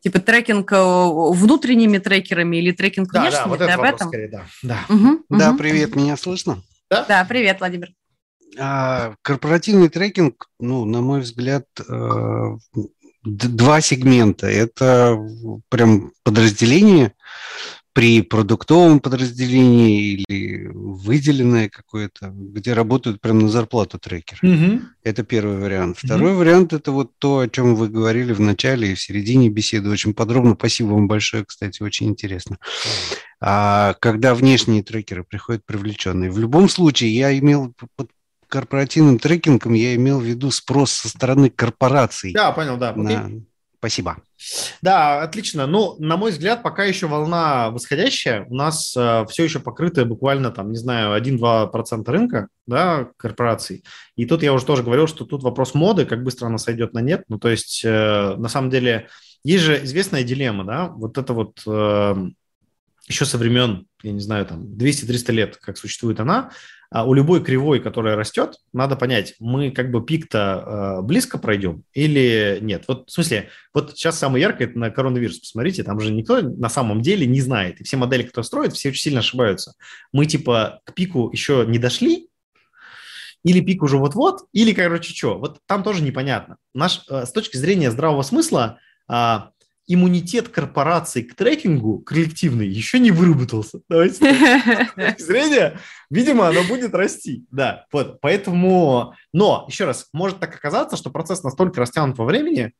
[0.00, 3.42] Типа трекинг э, внутренними трекерами или трекинг да, внешними?
[3.44, 4.08] Да, вот это об этом?
[4.08, 4.46] скорее, да.
[4.62, 4.80] Да.
[4.88, 5.58] Угу, да, угу.
[5.58, 6.62] привет, меня слышно?
[6.90, 7.94] Да, да привет, Владимир.
[8.58, 12.56] А, корпоративный трекинг, ну, на мой взгляд, э,
[13.24, 14.48] два сегмента.
[14.48, 15.16] Это
[15.68, 17.14] прям подразделение,
[17.92, 24.38] при продуктовом подразделении или выделенное какое-то, где работают прям на зарплату трекер.
[24.42, 24.80] Угу.
[25.04, 25.98] Это первый вариант.
[25.98, 26.40] Второй угу.
[26.40, 30.14] вариант– это вот то, о чем вы говорили в начале и в середине беседы очень
[30.14, 30.54] подробно.
[30.54, 32.58] Спасибо вам большое, кстати, очень интересно.
[33.40, 36.30] А когда внешние трекеры приходят привлеченные.
[36.30, 38.10] В любом случае, я имел под
[38.48, 42.32] корпоративным трекингом, я имел в виду спрос со стороны корпораций.
[42.32, 42.94] Да, понял, да.
[42.94, 43.30] На...
[43.82, 44.18] Спасибо.
[44.80, 45.66] Да, отлично.
[45.66, 48.44] Ну, на мой взгляд, пока еще волна восходящая.
[48.44, 53.82] У нас э, все еще покрытая буквально, там, не знаю, 1-2% рынка, да, корпораций.
[54.14, 57.00] И тут я уже тоже говорил, что тут вопрос моды, как быстро она сойдет на
[57.00, 57.24] нет.
[57.28, 59.08] Ну, то есть, э, на самом деле,
[59.42, 62.14] есть же известная дилемма, да, вот это вот э,
[63.12, 66.50] еще со времен, я не знаю, там, 200-300 лет, как существует она,
[66.90, 71.84] а у любой кривой, которая растет, надо понять, мы как бы пик-то э, близко пройдем
[71.94, 72.84] или нет.
[72.86, 76.68] Вот в смысле, вот сейчас самое яркое это на коронавирус, посмотрите, там же никто на
[76.68, 77.80] самом деле не знает.
[77.80, 79.74] И все модели, которые строят, все очень сильно ошибаются.
[80.12, 82.28] Мы типа к пику еще не дошли,
[83.44, 85.38] или пик уже вот-вот, или, короче, что.
[85.38, 86.58] Вот там тоже непонятно.
[86.74, 89.38] Наш, э, с точки зрения здравого смысла, э,
[89.86, 93.80] иммунитет корпораций к трекингу коллективный еще не выработался.
[93.88, 94.24] Давайте
[95.18, 95.78] с зрения,
[96.10, 97.44] видимо, оно будет расти.
[97.50, 99.14] Да, вот, поэтому...
[99.32, 102.72] Но, еще раз, может так оказаться, что процесс настолько растянут во времени,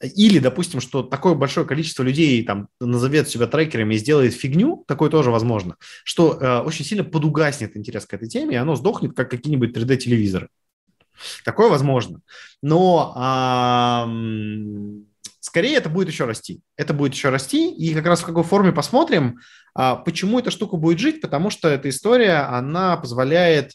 [0.00, 5.08] или, допустим, что такое большое количество людей там назовет себя трекерами и сделает фигню, такое
[5.08, 9.30] тоже возможно, что э, очень сильно подугаснет интерес к этой теме, и оно сдохнет, как
[9.30, 10.48] какие-нибудь 3D-телевизоры.
[11.44, 12.20] Такое возможно.
[12.62, 14.06] Но э,
[15.46, 16.60] скорее это будет еще расти.
[16.76, 19.38] Это будет еще расти, и как раз в какой форме посмотрим.
[19.74, 21.20] А, почему эта штука будет жить?
[21.20, 23.72] Потому что эта история, она позволяет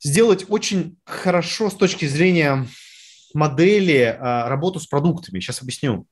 [0.00, 2.68] сделать очень хорошо с точки зрения
[3.34, 5.40] модели а, работу с продуктами.
[5.40, 6.06] Сейчас объясню.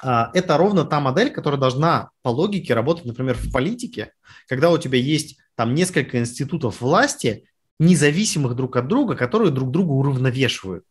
[0.00, 4.12] А, это ровно та модель, которая должна по логике работать, например, в политике,
[4.46, 7.48] когда у тебя есть там несколько институтов власти,
[7.80, 10.84] независимых друг от друга, которые друг друга уравновешивают.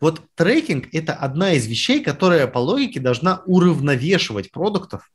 [0.00, 5.10] Вот трекинг– это одна из вещей, которая по логике должна уравновешивать продуктов.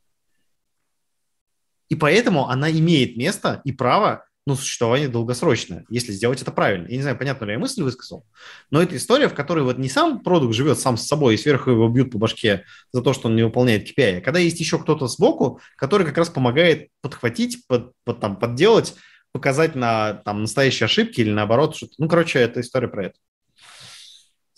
[1.90, 6.88] И поэтому она имеет место и право ну, существование долгосрочное, если сделать это правильно.
[6.88, 8.26] Я не знаю, понятно ли я мысль высказал,
[8.72, 11.70] но это история, в которой вот не сам продукт живет сам с собой, и сверху
[11.70, 14.80] его бьют по башке за то, что он не выполняет KPI, а когда есть еще
[14.80, 18.96] кто-то сбоку, который как раз помогает подхватить, под, под, там, подделать,
[19.32, 21.76] показать на там, настоящие ошибки или наоборот.
[21.76, 21.94] Что-то.
[21.98, 23.16] Ну, короче, это история про это.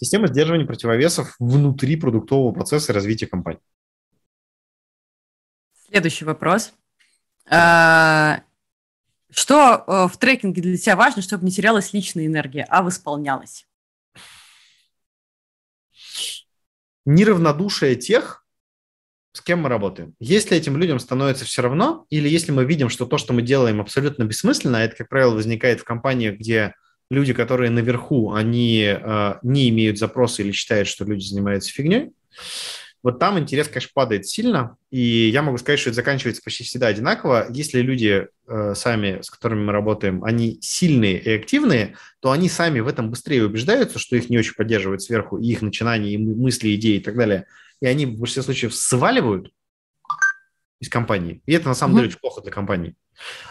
[0.04, 3.62] Система сдерживания противовесов внутри продуктового процесса развития компании.
[5.88, 6.74] Следующий вопрос.
[7.50, 8.42] А,
[9.32, 13.66] что э, в трекинге для тебя важно, чтобы не терялась личная энергия, а восполнялась?
[17.06, 18.46] Неравнодушие тех,
[19.32, 20.16] с кем мы работаем.
[20.20, 23.80] Если этим людям становится все равно, или если мы видим, что то, что мы делаем,
[23.80, 26.76] абсолютно бессмысленно, а это, как правило, возникает в компаниях, где
[27.14, 32.12] люди, которые наверху, они э, не имеют запроса или считают, что люди занимаются фигней,
[33.04, 36.88] вот там интерес, конечно, падает сильно, и я могу сказать, что это заканчивается почти всегда
[36.88, 37.48] одинаково.
[37.50, 42.80] Если люди э, сами, с которыми мы работаем, они сильные и активные, то они сами
[42.80, 46.74] в этом быстрее убеждаются, что их не очень поддерживают сверху, и их начинания, и мысли,
[46.76, 47.46] идеи и так далее.
[47.82, 49.52] И они в большинстве случаев сваливают
[50.84, 51.42] из компании.
[51.46, 51.98] И это на самом mm-hmm.
[51.98, 52.96] деле очень плохо для компании.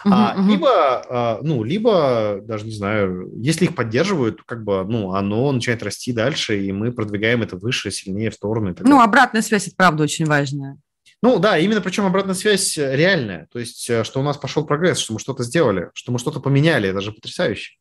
[0.05, 0.47] Uh-huh, а, uh-huh.
[0.47, 0.69] Либо,
[1.09, 6.13] а, ну, либо, даже не знаю, если их поддерживают, как бы, ну, оно начинает расти
[6.13, 8.75] дальше, и мы продвигаем это выше, сильнее в сторону.
[8.81, 10.77] Ну, обратная связь, это правда очень важная.
[11.21, 13.47] Ну да, именно причем обратная связь реальная.
[13.51, 16.39] То есть, э, что у нас пошел прогресс, что мы что-то сделали, что мы что-то
[16.39, 17.77] поменяли, это же потрясающе.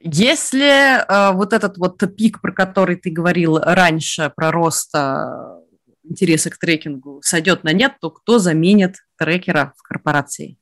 [0.00, 5.56] Если э, вот этот вот пик, про который ты говорил раньше, про рост э,
[6.08, 10.58] интереса к трекингу сойдет на нет, то кто заменит трекера в корпорации?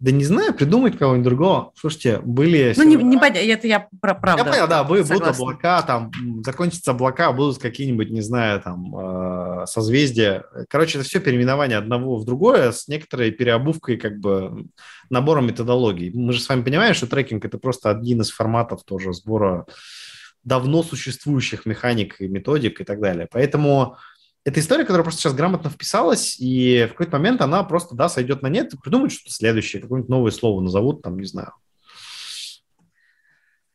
[0.00, 1.72] Да не знаю, придумать кого-нибудь другого.
[1.76, 2.74] Слушайте, были...
[2.76, 4.44] Ну, не, не понятно, это я про правда.
[4.44, 6.10] Я понял, да, будут облака, там,
[6.44, 10.44] закончатся облака, будут какие-нибудь, не знаю, там, э, созвездия.
[10.68, 14.66] Короче, это все переименование одного в другое с некоторой переобувкой, как бы,
[15.10, 16.10] набором методологий.
[16.10, 19.64] Мы же с вами понимаем, что трекинг– это просто один из форматов тоже сбора
[20.44, 23.28] давно существующих механик и методик и так далее.
[23.30, 23.96] Поэтому
[24.44, 28.42] это история, которая просто сейчас грамотно вписалась, и в какой-то момент она просто, да, сойдет
[28.42, 31.52] на нет придумают что-то следующее, какое-нибудь новое слово назовут, там, не знаю.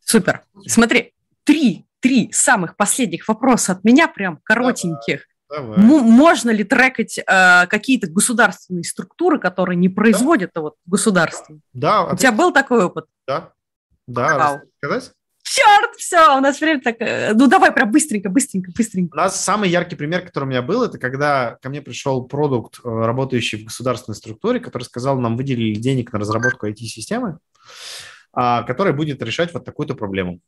[0.04, 0.42] Супер.
[0.66, 1.12] Смотри,
[1.44, 5.26] три, три самых последних вопроса от меня, прям коротеньких.
[5.48, 5.78] Давай.
[5.78, 10.60] Можно ли трекать э, какие-то государственные структуры, которые не производят да.
[10.60, 11.58] вот государство?
[11.72, 12.04] Да.
[12.04, 13.06] У тебя был такой опыт?
[13.26, 13.52] Да.
[14.06, 14.62] Да.
[14.78, 15.12] Сказать?
[15.50, 16.96] Черт, все, у нас время так...
[17.00, 19.14] Э, ну, давай прям быстренько, быстренько, быстренько.
[19.14, 22.78] У нас самый яркий пример, который у меня был, это когда ко мне пришел продукт,
[22.84, 27.38] э, работающий в государственной структуре, который сказал, нам выделили денег на разработку IT-системы,
[28.32, 30.40] а, которая будет решать вот такую-то проблему.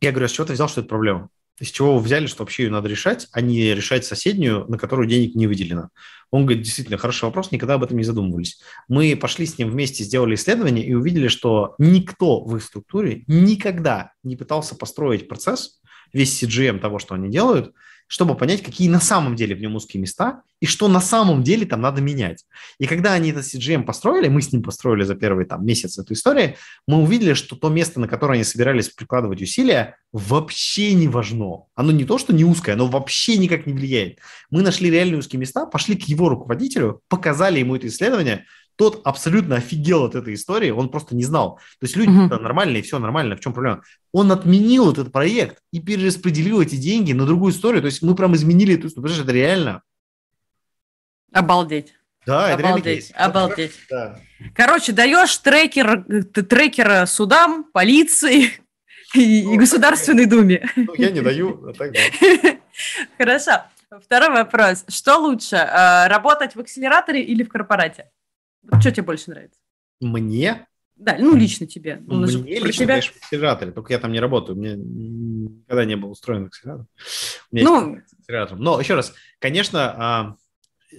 [0.00, 1.28] Я говорю, а с чего ты взял, что это проблема?
[1.62, 5.06] Из чего вы взяли, что вообще ее надо решать, а не решать соседнюю, на которую
[5.06, 5.90] денег не выделено?
[6.32, 8.60] Он говорит, действительно, хороший вопрос, никогда об этом не задумывались.
[8.88, 14.10] Мы пошли с ним вместе, сделали исследование и увидели, что никто в их структуре никогда
[14.24, 15.80] не пытался построить процесс,
[16.12, 17.72] весь CGM того, что они делают,
[18.12, 21.64] чтобы понять, какие на самом деле в нем узкие места и что на самом деле
[21.64, 22.44] там надо менять.
[22.78, 26.12] И когда они этот CGM построили, мы с ним построили за первый там, месяц эту
[26.12, 26.56] историю,
[26.86, 31.64] мы увидели, что то место, на которое они собирались прикладывать усилия, вообще не важно.
[31.74, 34.18] Оно не то, что не узкое, оно вообще никак не влияет.
[34.50, 38.44] Мы нашли реальные узкие места, пошли к его руководителю, показали ему это исследование,
[38.76, 41.56] тот абсолютно офигел от этой истории, он просто не знал.
[41.78, 42.40] То есть люди uh-huh.
[42.40, 43.82] нормальные, все нормально, в чем проблема?
[44.12, 47.82] Он отменил этот проект и перераспределил эти деньги на другую историю.
[47.82, 49.02] То есть мы прям изменили эту историю.
[49.02, 49.82] Потому что это реально.
[51.32, 51.94] Обалдеть.
[52.26, 53.72] Да, это обалдеть, реально обалдеть.
[53.90, 54.20] Да.
[54.54, 58.50] Короче, даешь трекер, трекера судам, полиции
[59.14, 60.68] и, ну, и Государственной Думе.
[60.76, 62.00] Ну, я не даю, а так да.
[63.18, 63.64] Хорошо.
[64.04, 64.84] Второй вопрос.
[64.88, 68.10] Что лучше, э, работать в акселераторе или в корпорате?
[68.80, 69.58] Что тебе больше нравится?
[70.00, 70.66] Мне?
[70.96, 72.00] Да, ну лично тебе.
[72.06, 72.94] Ну, мне лично, тебя...
[72.94, 74.56] конечно, акселераторе, только я там не работаю.
[74.56, 76.86] У меня никогда не был устроен акселератор.
[77.50, 77.96] Ну...
[77.96, 78.58] акселератор.
[78.58, 80.36] Но еще раз, конечно, а,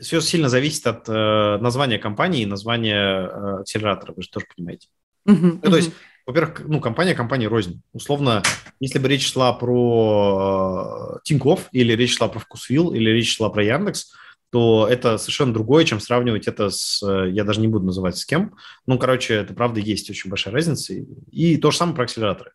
[0.02, 4.88] все сильно зависит от э, названия компании и названия э, акселератора, вы же тоже понимаете.
[5.28, 5.76] Uh-huh, ну, то uh-huh.
[5.76, 5.92] есть,
[6.26, 7.82] во-первых, ну, компания компании рознь.
[7.94, 8.44] Условно,
[8.80, 13.50] если бы речь шла про э, Тинькофф, или речь шла про Вкусвилл, или речь шла
[13.50, 14.14] про Яндекс,
[14.54, 18.24] то это совершенно другое, чем сравнивать это с, э, я даже не буду называть с
[18.24, 20.94] кем, ну, короче, это правда есть очень большая разница.
[21.32, 22.52] И, то же самое про акселераторы.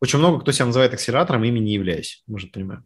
[0.00, 2.84] Очень много кто себя называет акселератором, ими не являясь, может, понимаю.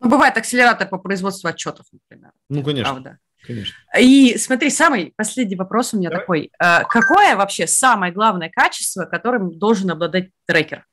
[0.00, 2.32] Ну, бывает акселератор по производству отчетов, например.
[2.48, 2.92] Ну, конечно.
[2.92, 3.18] Правда.
[3.46, 3.76] Конечно.
[4.00, 6.22] И смотри, самый последний вопрос у меня Давай.
[6.22, 6.52] такой.
[6.58, 10.84] А, какое вообще самое главное качество, которым должен обладать трекер?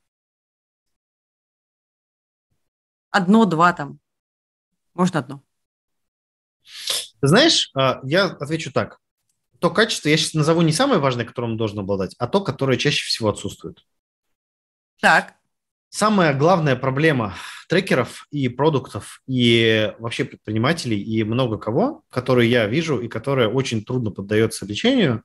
[3.10, 3.98] Одно, два там.
[4.94, 5.42] Можно одно.
[7.20, 8.98] Знаешь, а, я отвечу так.
[9.60, 12.76] То качество, я сейчас назову не самое важное, которым он должен обладать, а то, которое
[12.76, 13.84] чаще всего отсутствует.
[15.00, 15.34] Так.
[15.88, 17.34] Самая главная проблема
[17.68, 23.84] трекеров и продуктов, и вообще предпринимателей, и много кого, которые я вижу и которые очень
[23.84, 25.22] трудно поддается лечению,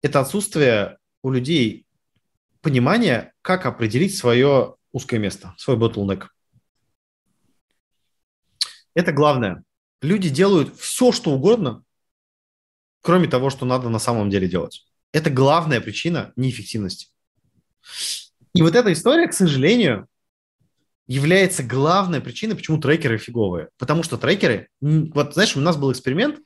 [0.00, 1.86] это отсутствие у людей
[2.60, 6.28] понимания, как определить свое узкое место, свой bottleneck.
[8.94, 9.62] Это главное.
[10.04, 11.82] Люди делают все, что угодно,
[13.00, 14.86] кроме того, что надо на самом деле делать.
[15.12, 17.08] Это главная причина неэффективности.
[18.54, 20.06] И вот эта история, к сожалению,
[21.06, 23.68] является главной причиной, почему трекеры фиговые.
[23.78, 24.68] Потому что трекеры...
[24.80, 26.38] Вот, знаешь, у нас был эксперимент.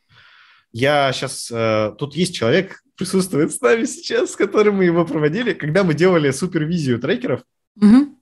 [0.71, 1.51] Я сейчас...
[1.51, 5.95] Э, тут есть человек, присутствует с нами сейчас, с которым мы его проводили, когда мы
[5.95, 7.43] делали супервизию трекеров.
[7.77, 8.19] Угу.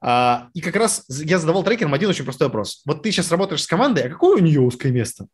[0.00, 2.82] А, и как раз я задавал трекерам один очень простой вопрос.
[2.84, 5.26] Вот ты сейчас работаешь с командой, а какое у нее узкое место?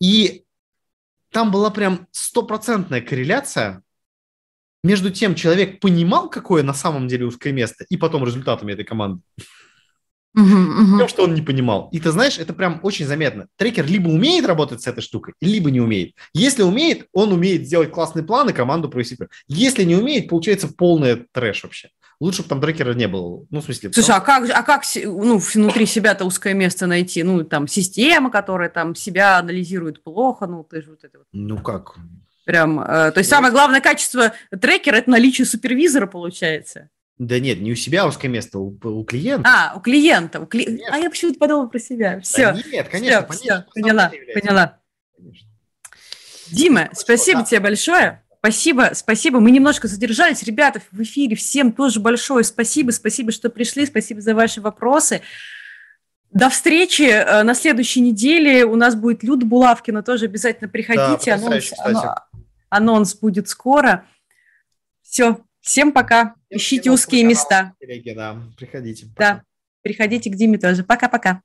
[0.00, 0.44] И
[1.30, 3.82] там была прям стопроцентная корреляция
[4.82, 9.22] между тем, человек понимал, какое на самом деле узкое место, и потом результатами этой команды.
[10.36, 10.98] Uh-huh, uh-huh.
[10.98, 11.88] Тем, что он не понимал.
[11.92, 13.48] И ты знаешь, это прям очень заметно.
[13.56, 16.14] Трекер либо умеет работать с этой штукой, либо не умеет.
[16.32, 19.18] Если умеет, он умеет сделать классный план и команду провести.
[19.48, 21.90] Если не умеет, получается полный трэш вообще.
[22.20, 23.46] Лучше бы там трекера не было.
[23.50, 23.90] Ну, в смысле...
[23.92, 27.22] Слушай, а как, а как ну, внутри себя-то узкое место найти?
[27.22, 31.26] Ну, там, система, которая там себя анализирует плохо, ну, ты же вот это вот...
[31.32, 31.96] Ну, как?
[32.44, 36.90] Прям, э, то есть самое главное качество трекера– это наличие супервизора, получается.
[37.16, 39.48] Да нет, не у себя узкое место, у, у клиента.
[39.48, 40.40] А, у клиента.
[40.40, 40.82] У кли...
[40.90, 42.20] А я почему-то подумала про себя.
[42.20, 42.52] Все.
[42.52, 43.66] Да нет, конечно, все, понятно.
[43.70, 44.78] Все, поняла, поняла.
[45.16, 45.48] Конечно.
[46.50, 47.44] Дима, ну, спасибо да.
[47.46, 48.22] тебе большое.
[48.40, 49.38] Спасибо, спасибо.
[49.38, 50.42] Мы немножко задержались.
[50.42, 52.90] Ребята, в эфире всем тоже большое спасибо.
[52.90, 53.84] Спасибо, что пришли.
[53.84, 55.20] Спасибо за ваши вопросы.
[56.30, 58.64] До встречи э, на следующей неделе.
[58.64, 60.02] У нас будет Люда Булавкина.
[60.02, 61.36] Тоже обязательно приходите.
[61.36, 61.72] Да, анонс,
[62.70, 64.06] анонс будет скоро.
[65.02, 66.34] Все, всем пока.
[66.48, 67.74] Всем Ищите узкие места.
[67.78, 68.38] Телеги, да.
[68.56, 69.06] Приходите.
[69.14, 69.34] Пока.
[69.34, 69.42] Да,
[69.82, 70.82] приходите к Диме тоже.
[70.82, 71.42] Пока-пока.